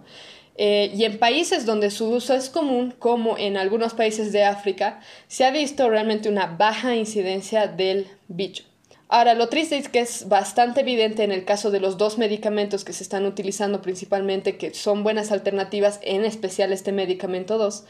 [0.58, 5.02] Eh, y en países donde su uso es común, como en algunos países de África,
[5.28, 8.64] se ha visto realmente una baja incidencia del bicho.
[9.08, 12.84] Ahora, lo triste es que es bastante evidente en el caso de los dos medicamentos
[12.84, 17.86] que se están utilizando principalmente, que son buenas alternativas, en especial este medicamento 2,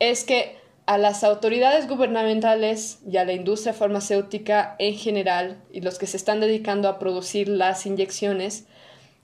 [0.00, 0.56] es que
[0.86, 6.16] a las autoridades gubernamentales y a la industria farmacéutica en general y los que se
[6.16, 8.64] están dedicando a producir las inyecciones,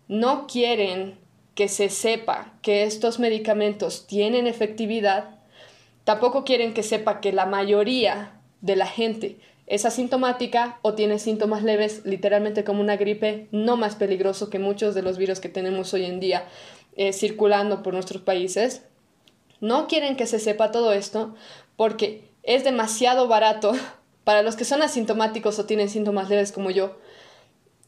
[0.07, 1.18] no quieren
[1.55, 5.38] que se sepa que estos medicamentos tienen efectividad,
[6.05, 11.62] tampoco quieren que sepa que la mayoría de la gente es asintomática o tiene síntomas
[11.62, 15.94] leves, literalmente como una gripe, no más peligroso que muchos de los virus que tenemos
[15.94, 16.46] hoy en día
[16.96, 18.82] eh, circulando por nuestros países.
[19.61, 21.34] No quieren que se sepa todo esto
[21.76, 23.72] porque es demasiado barato
[24.24, 26.98] para los que son asintomáticos o tienen síntomas leves como yo.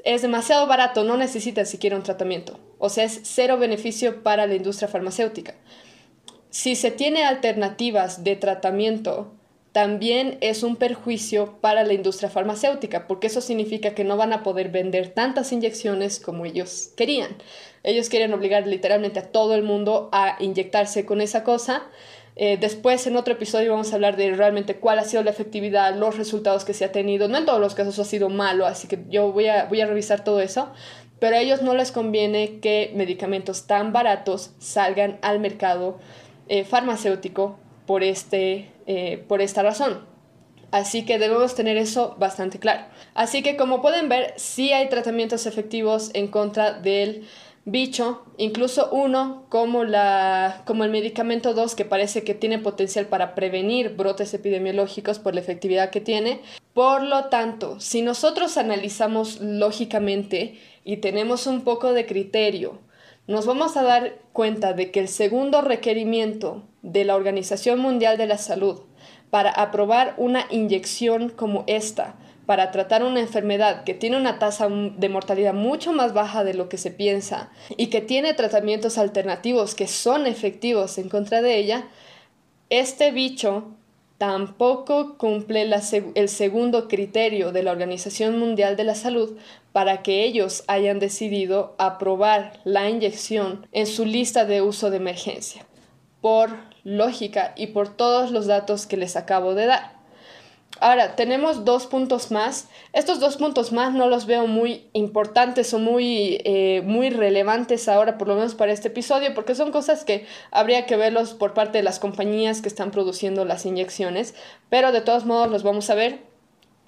[0.06, 2.60] Es demasiado barato, no necesitan siquiera un tratamiento.
[2.78, 5.56] O sea, es cero beneficio para la industria farmacéutica.
[6.48, 9.32] Si se tiene alternativas de tratamiento
[9.72, 14.44] también es un perjuicio para la industria farmacéutica, porque eso significa que no van a
[14.44, 17.36] poder vender tantas inyecciones como ellos querían.
[17.82, 21.82] Ellos quieren obligar literalmente a todo el mundo a inyectarse con esa cosa.
[22.38, 25.94] Eh, después, en otro episodio, vamos a hablar de realmente cuál ha sido la efectividad,
[25.96, 27.28] los resultados que se ha tenido.
[27.28, 29.86] No en todos los casos ha sido malo, así que yo voy a, voy a
[29.86, 30.68] revisar todo eso.
[31.18, 35.98] Pero a ellos no les conviene que medicamentos tan baratos salgan al mercado
[36.48, 40.04] eh, farmacéutico por, este, eh, por esta razón.
[40.72, 42.84] Así que debemos tener eso bastante claro.
[43.14, 47.26] Así que como pueden ver, sí hay tratamientos efectivos en contra del
[47.66, 53.34] bicho, incluso uno como, la, como el medicamento 2 que parece que tiene potencial para
[53.34, 56.40] prevenir brotes epidemiológicos por la efectividad que tiene.
[56.72, 62.86] Por lo tanto, si nosotros analizamos lógicamente y tenemos un poco de criterio
[63.26, 68.28] nos vamos a dar cuenta de que el segundo requerimiento de la Organización Mundial de
[68.28, 68.82] la Salud
[69.30, 72.14] para aprobar una inyección como esta,
[72.46, 76.68] para tratar una enfermedad que tiene una tasa de mortalidad mucho más baja de lo
[76.68, 81.88] que se piensa y que tiene tratamientos alternativos que son efectivos en contra de ella,
[82.70, 83.72] este bicho
[84.18, 85.68] tampoco cumple
[86.14, 89.36] el segundo criterio de la Organización Mundial de la Salud
[89.72, 95.66] para que ellos hayan decidido aprobar la inyección en su lista de uso de emergencia,
[96.22, 96.50] por
[96.82, 99.95] lógica y por todos los datos que les acabo de dar.
[100.78, 102.68] Ahora, tenemos dos puntos más.
[102.92, 108.18] Estos dos puntos más no los veo muy importantes o muy, eh, muy relevantes ahora,
[108.18, 111.78] por lo menos para este episodio, porque son cosas que habría que verlos por parte
[111.78, 114.34] de las compañías que están produciendo las inyecciones,
[114.68, 116.25] pero de todos modos los vamos a ver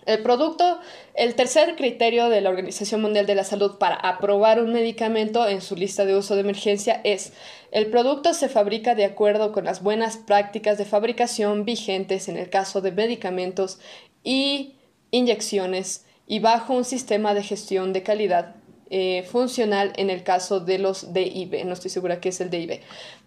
[0.07, 0.79] el producto,
[1.15, 5.61] el tercer criterio de la Organización Mundial de la Salud para aprobar un medicamento en
[5.61, 7.33] su lista de uso de emergencia es
[7.71, 12.49] el producto se fabrica de acuerdo con las buenas prácticas de fabricación vigentes en el
[12.49, 13.79] caso de medicamentos
[14.25, 14.77] y
[15.11, 18.57] inyecciones y bajo un sistema de gestión de calidad
[18.91, 21.65] eh, funcional en el caso de los DIB.
[21.67, 22.81] No estoy segura que es el DIB.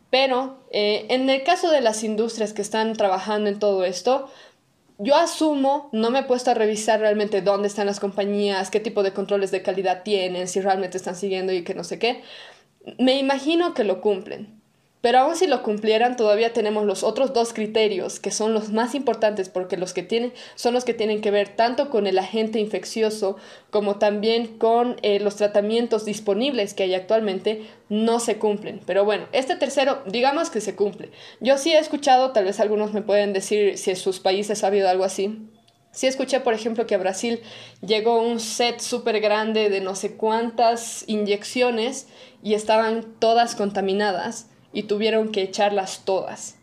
[0.10, 4.30] Pero eh, en el caso de las industrias que están trabajando en todo esto,
[5.04, 9.04] yo asumo, no me he puesto a revisar realmente dónde están las compañías, qué tipo
[9.04, 12.24] de controles de calidad tienen, si realmente están siguiendo y que no sé qué.
[13.00, 14.61] Me imagino que lo cumplen.
[15.02, 18.94] Pero aun si lo cumplieran, todavía tenemos los otros dos criterios, que son los más
[18.94, 22.60] importantes porque los que tienen, son los que tienen que ver tanto con el agente
[22.60, 23.36] infeccioso
[23.72, 28.80] como también con eh, los tratamientos disponibles que hay actualmente, no se cumplen.
[28.86, 31.10] Pero bueno, este tercero, digamos que se cumple.
[31.40, 34.68] Yo sí he escuchado, tal vez algunos me pueden decir si en sus países ha
[34.68, 35.48] habido algo así.
[35.92, 37.42] Sí escuché, por ejemplo, que a Brasil
[37.82, 42.08] llegó un set súper grande de no sé cuántas inyecciones
[42.44, 46.58] y estaban todas contaminadas y tuvieron que echarlas todas.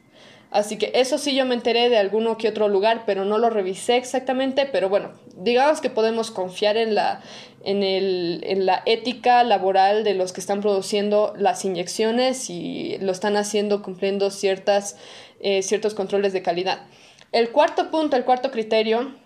[0.50, 3.50] Así que eso sí yo me enteré de alguno que otro lugar, pero no lo
[3.50, 7.20] revisé exactamente, pero bueno, digamos que podemos confiar en la,
[7.64, 13.12] en, el, en la ética laboral de los que están produciendo las inyecciones y lo
[13.12, 14.96] están haciendo cumpliendo ciertas,
[15.40, 16.86] eh, ciertos controles de calidad.
[17.30, 19.16] El cuarto punto, el cuarto criterio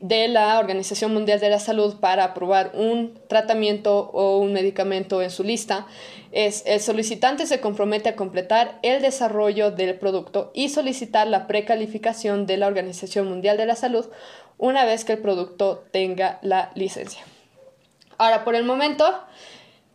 [0.00, 5.30] de la Organización Mundial de la Salud para aprobar un tratamiento o un medicamento en
[5.30, 5.86] su lista
[6.32, 12.46] es el solicitante se compromete a completar el desarrollo del producto y solicitar la precalificación
[12.46, 14.06] de la Organización Mundial de la Salud
[14.58, 17.22] una vez que el producto tenga la licencia.
[18.18, 19.04] Ahora, por el momento,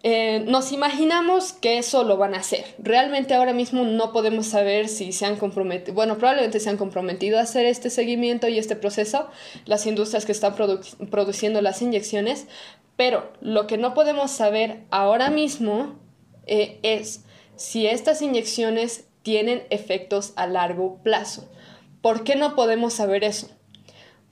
[0.03, 2.63] eh, nos imaginamos que eso lo van a hacer.
[2.77, 7.39] Realmente ahora mismo no podemos saber si se han comprometido, bueno, probablemente se han comprometido
[7.39, 9.27] a hacer este seguimiento y este proceso,
[9.65, 12.47] las industrias que están produciendo las inyecciones,
[12.95, 15.95] pero lo que no podemos saber ahora mismo
[16.45, 17.23] eh, es
[17.55, 21.49] si estas inyecciones tienen efectos a largo plazo.
[22.01, 23.49] ¿Por qué no podemos saber eso?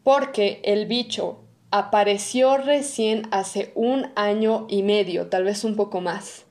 [0.03, 1.44] Porque el bicho
[1.77, 6.45] apareció recién hace un año y medio, tal vez un poco más.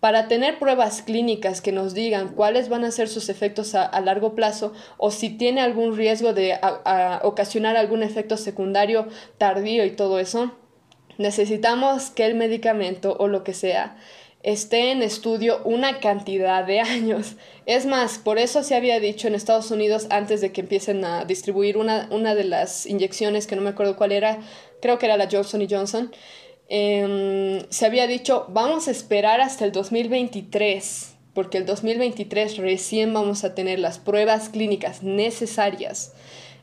[0.00, 4.34] Para tener pruebas clínicas que nos digan cuáles van a ser sus efectos a, largo
[4.34, 6.58] plazo o si tiene algún riesgo de
[7.22, 10.52] ocasionar algún efecto secundario tardío y todo eso,
[11.18, 13.98] necesitamos que el medicamento o lo que sea
[14.44, 17.34] esté en estudio una cantidad de años.
[17.66, 21.24] Es más, por eso se había dicho en Estados Unidos antes de que empiecen a
[21.24, 24.38] distribuir una, una de las inyecciones, que no me acuerdo cuál era,
[24.80, 26.12] creo que era la Johnson Johnson,
[26.68, 33.44] em, se había dicho, vamos a esperar hasta el 2023, porque el 2023 recién vamos
[33.44, 36.12] a tener las pruebas clínicas necesarias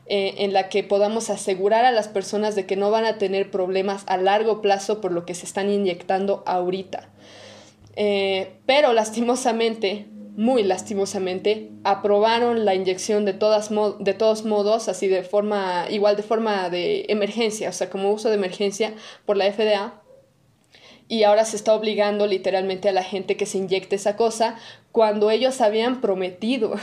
[0.06, 3.50] eh, en la que podamos asegurar a las personas de que no van a tener
[3.50, 7.08] problemas a largo plazo por lo que se están inyectando ahorita.
[7.94, 10.06] Eh, pero lastimosamente,
[10.36, 16.22] muy lastimosamente, aprobaron la inyección de, todas de todos modos, así de forma, igual de
[16.22, 18.94] forma de emergencia, o sea, como uso de emergencia
[19.26, 20.00] por la FDA.
[21.08, 24.56] Y ahora se está obligando literalmente a la gente que se inyecte esa cosa
[24.92, 26.74] cuando ellos habían prometido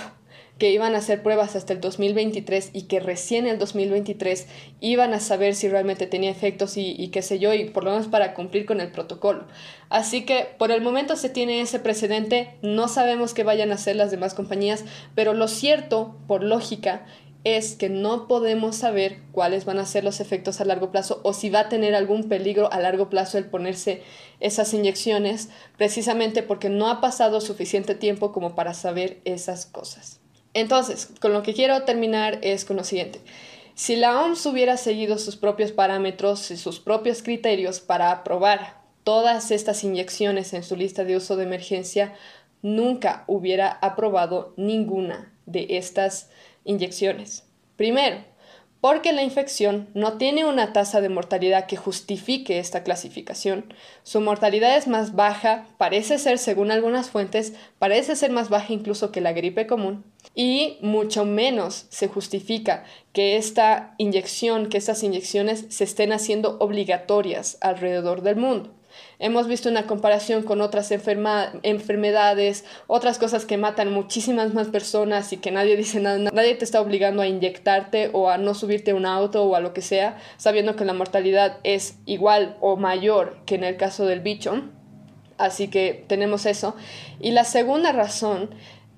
[0.60, 4.46] que iban a hacer pruebas hasta el 2023 y que recién el 2023
[4.82, 8.08] iban a saber si realmente tenía efectos y, qué sé yo, y por lo menos
[8.08, 9.48] para cumplir con el protocolo.
[9.90, 13.96] Así que por el momento se tiene ese precedente, no sabemos qué vayan a hacer
[13.96, 14.84] las demás compañías,
[15.16, 17.06] pero lo cierto, por lógica,
[17.46, 21.32] es que no podemos saber cuáles van a ser los efectos a largo plazo o
[21.32, 24.04] si va a tener algún peligro a largo plazo el ponerse
[24.42, 30.20] esas inyecciones, precisamente porque no ha pasado suficiente tiempo como para saber esas cosas.
[30.54, 33.22] Entonces, con lo que quiero terminar es con lo siguiente.
[33.76, 39.52] Si la OMS hubiera seguido sus propios parámetros y sus propios criterios para aprobar todas
[39.52, 42.14] estas inyecciones en su lista de uso de emergencia,
[42.62, 46.30] nunca hubiera aprobado ninguna de estas
[46.66, 47.46] inyecciones.
[47.78, 48.18] Primero,
[48.82, 53.74] porque la infección no tiene una tasa de mortalidad que justifique esta clasificación.
[54.04, 59.12] Su mortalidad es más baja, parece ser, según algunas fuentes, parece ser más baja incluso
[59.12, 65.66] que la gripe común, y mucho menos se justifica que esta inyección, que estas inyecciones
[65.70, 68.79] se estén haciendo obligatorias alrededor del mundo.
[69.20, 75.38] Hemos visto una comparación con otras enfermedades, otras cosas que matan muchísimas más personas y
[75.38, 78.96] que nadie dice nada, nadie te está obligando a inyectarte o a no subirte a
[78.96, 83.40] un auto o a lo que sea, sabiendo que la mortalidad es igual o mayor
[83.46, 84.64] que en el caso del bicho.
[85.38, 86.76] Así que tenemos eso.
[87.22, 88.50] Y la segunda razón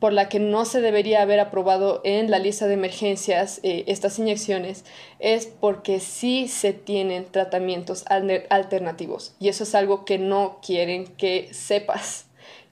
[0.01, 4.17] por la que no se debería haber aprobado en la lista de emergencias eh, estas
[4.17, 4.83] inyecciones
[5.19, 8.03] es porque sí se tienen tratamientos
[8.49, 12.25] alternativos y eso es algo que no quieren que sepas.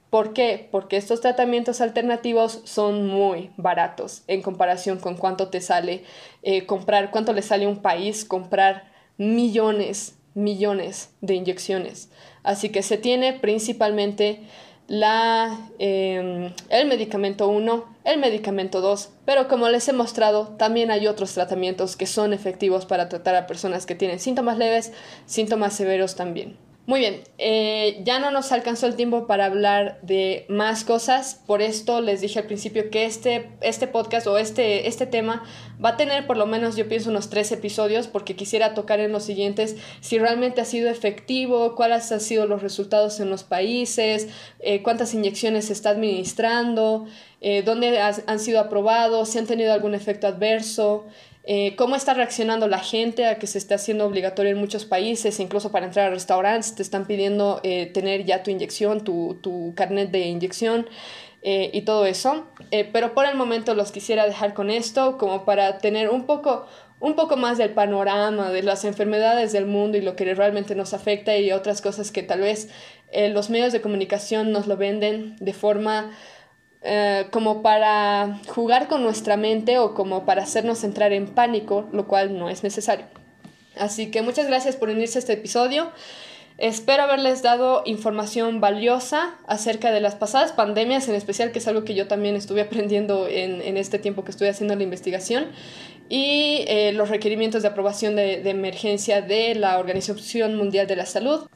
[0.09, 0.69] ¿Por qué?
[0.71, 6.03] Porque estos tratamientos alternativos son muy baratos en comparación con cuánto te sale
[6.41, 12.09] eh, comprar, cuánto le sale a un país comprar millones, millones de inyecciones.
[12.41, 14.41] Así que se tiene principalmente
[14.89, 21.07] la, em, el medicamento 1, el medicamento 2, pero como les he mostrado, también hay
[21.07, 24.91] otros tratamientos que son efectivos para tratar a personas que tienen síntomas leves,
[25.27, 26.57] síntomas severos también.
[26.89, 31.61] Muy bien, eh, ya no nos alcanzó el tiempo para hablar de más cosas, por
[31.61, 35.43] esto les dije al principio que este, este podcast o este, este tema
[35.85, 39.11] va a tener por lo menos yo pienso unos tres episodios porque quisiera tocar en
[39.11, 44.27] los siguientes si realmente ha sido efectivo, cuáles han sido los resultados en los países,
[44.59, 47.05] eh, cuántas inyecciones se está administrando,
[47.39, 51.05] eh, dónde han sido aprobados, si han tenido algún efecto adverso.
[51.51, 55.39] Eh, cómo está reaccionando la gente a que se esté haciendo obligatorio en muchos países,
[55.39, 59.73] incluso para entrar a restaurantes te están pidiendo eh, tener ya tu inyección, tu, tu
[59.75, 60.87] carnet de inyección
[61.41, 62.45] eh, y todo eso.
[62.93, 66.67] pero por el momento los quisiera dejar con esto como para tener un poco,
[66.99, 70.93] un poco más del panorama de las enfermedades del mundo y lo que realmente nos
[70.93, 72.69] afecta y otras cosas que tal vez
[73.11, 76.11] los medios de comunicación nos lo venden de forma
[76.81, 82.07] eh, como para jugar con nuestra mente o como para hacernos entrar en pánico, lo
[82.07, 83.05] cual no es necesario.
[83.77, 85.91] Así que muchas gracias por unirse a este episodio.
[86.57, 91.85] Espero haberles dado información valiosa acerca de las pasadas pandemias, en especial, que es algo
[91.85, 95.47] que yo también estuve aprendiendo en, este tiempo que estuve haciendo la investigación,
[96.09, 101.47] y eh, los requerimientos de aprobación de, emergencia de la Organización Mundial de la Salud.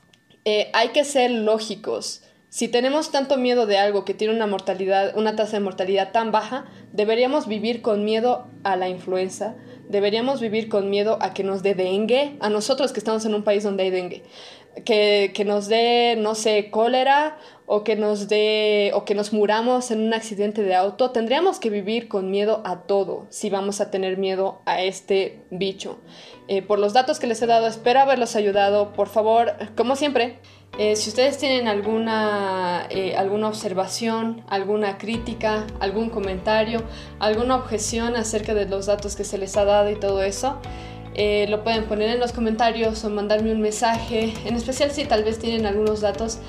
[0.46, 2.24] Eh, hay que ser lógicos
[2.54, 6.32] si tenemos tanto miedo de algo que tiene una mortalidad, una tasa de mortalidad tan
[6.32, 9.56] baja, deberíamos vivir con miedo a la influenza,
[9.90, 13.44] deberíamos vivir con miedo a que nos dé dengue, a nosotros que estamos en un
[13.44, 14.22] país donde hay dengue.
[14.86, 19.90] que, que, nos dé, no sé, cólera o que nos dé o que nos muramos
[19.90, 23.90] en un accidente de auto, tendríamos que vivir con miedo a todo si vamos a
[23.90, 26.02] tener miedo a este bicho.
[26.48, 28.94] Eh, por los datos que les he dado, espero haberlos ayudado.
[28.94, 30.40] Por favor, como siempre,
[30.80, 36.82] eh, si ustedes tienen alguna, eh, alguna observación, alguna crítica, algún comentario,
[37.20, 40.58] alguna objeción acerca de los datos que se les ha dado y todo eso,
[41.16, 45.38] lo pueden poner en los comentarios o mandarme un mensaje, en especial si tal vez
[45.38, 46.40] tienen algunos datos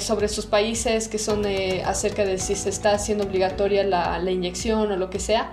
[0.00, 1.44] sobre sus países que son
[1.84, 5.52] acerca de si se está haciendo obligatoria la, la inyección o lo que sea.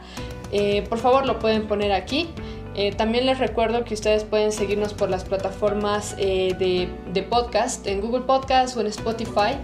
[0.88, 2.30] por favor lo pueden poner aquí.
[2.76, 7.88] Eh, también les recuerdo que ustedes pueden seguirnos por las plataformas eh, de, de, podcast,
[7.88, 9.58] en Google Podcast o en Spotify.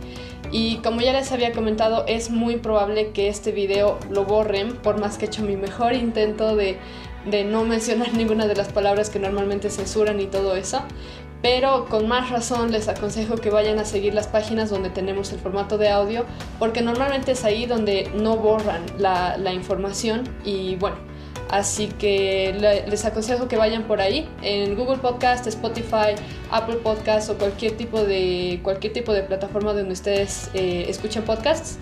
[0.51, 4.99] Y como ya les había comentado, es muy probable que este video lo borren, por
[4.99, 6.77] más que he hecho mi mejor intento de,
[7.25, 10.81] de no mencionar ninguna de las palabras que normalmente censuran y todo eso.
[11.41, 15.39] Pero con más razón les aconsejo que vayan a seguir las páginas donde tenemos el
[15.39, 16.25] formato de audio,
[16.59, 20.97] porque normalmente es ahí donde no borran la, la información y bueno,
[21.51, 22.55] Así que
[22.87, 26.15] les aconsejo que vayan por ahí en Google Podcast, Spotify,
[26.49, 31.77] Apple Podcast o cualquier tipo de, cualquier tipo de plataforma donde ustedes eh, escuchen podcasts.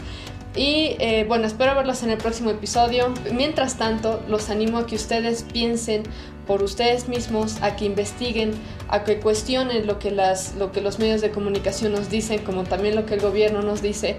[0.56, 3.14] Y eh, bueno, espero verlos en el próximo episodio.
[3.32, 6.02] Mientras tanto, los animo a que ustedes piensen
[6.48, 8.54] por ustedes mismos, a que investiguen,
[8.88, 12.64] a que cuestionen lo que, las, lo que los medios de comunicación nos dicen, como
[12.64, 14.18] también lo que el gobierno nos dice.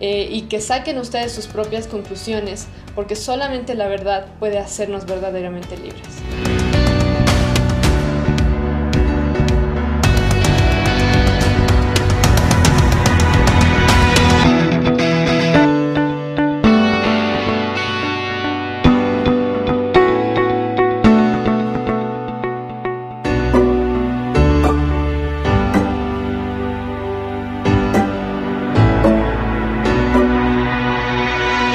[0.00, 2.66] Eh, y que saquen ustedes sus propias conclusiones,
[2.96, 6.65] porque solamente la verdad puede hacernos verdaderamente libres.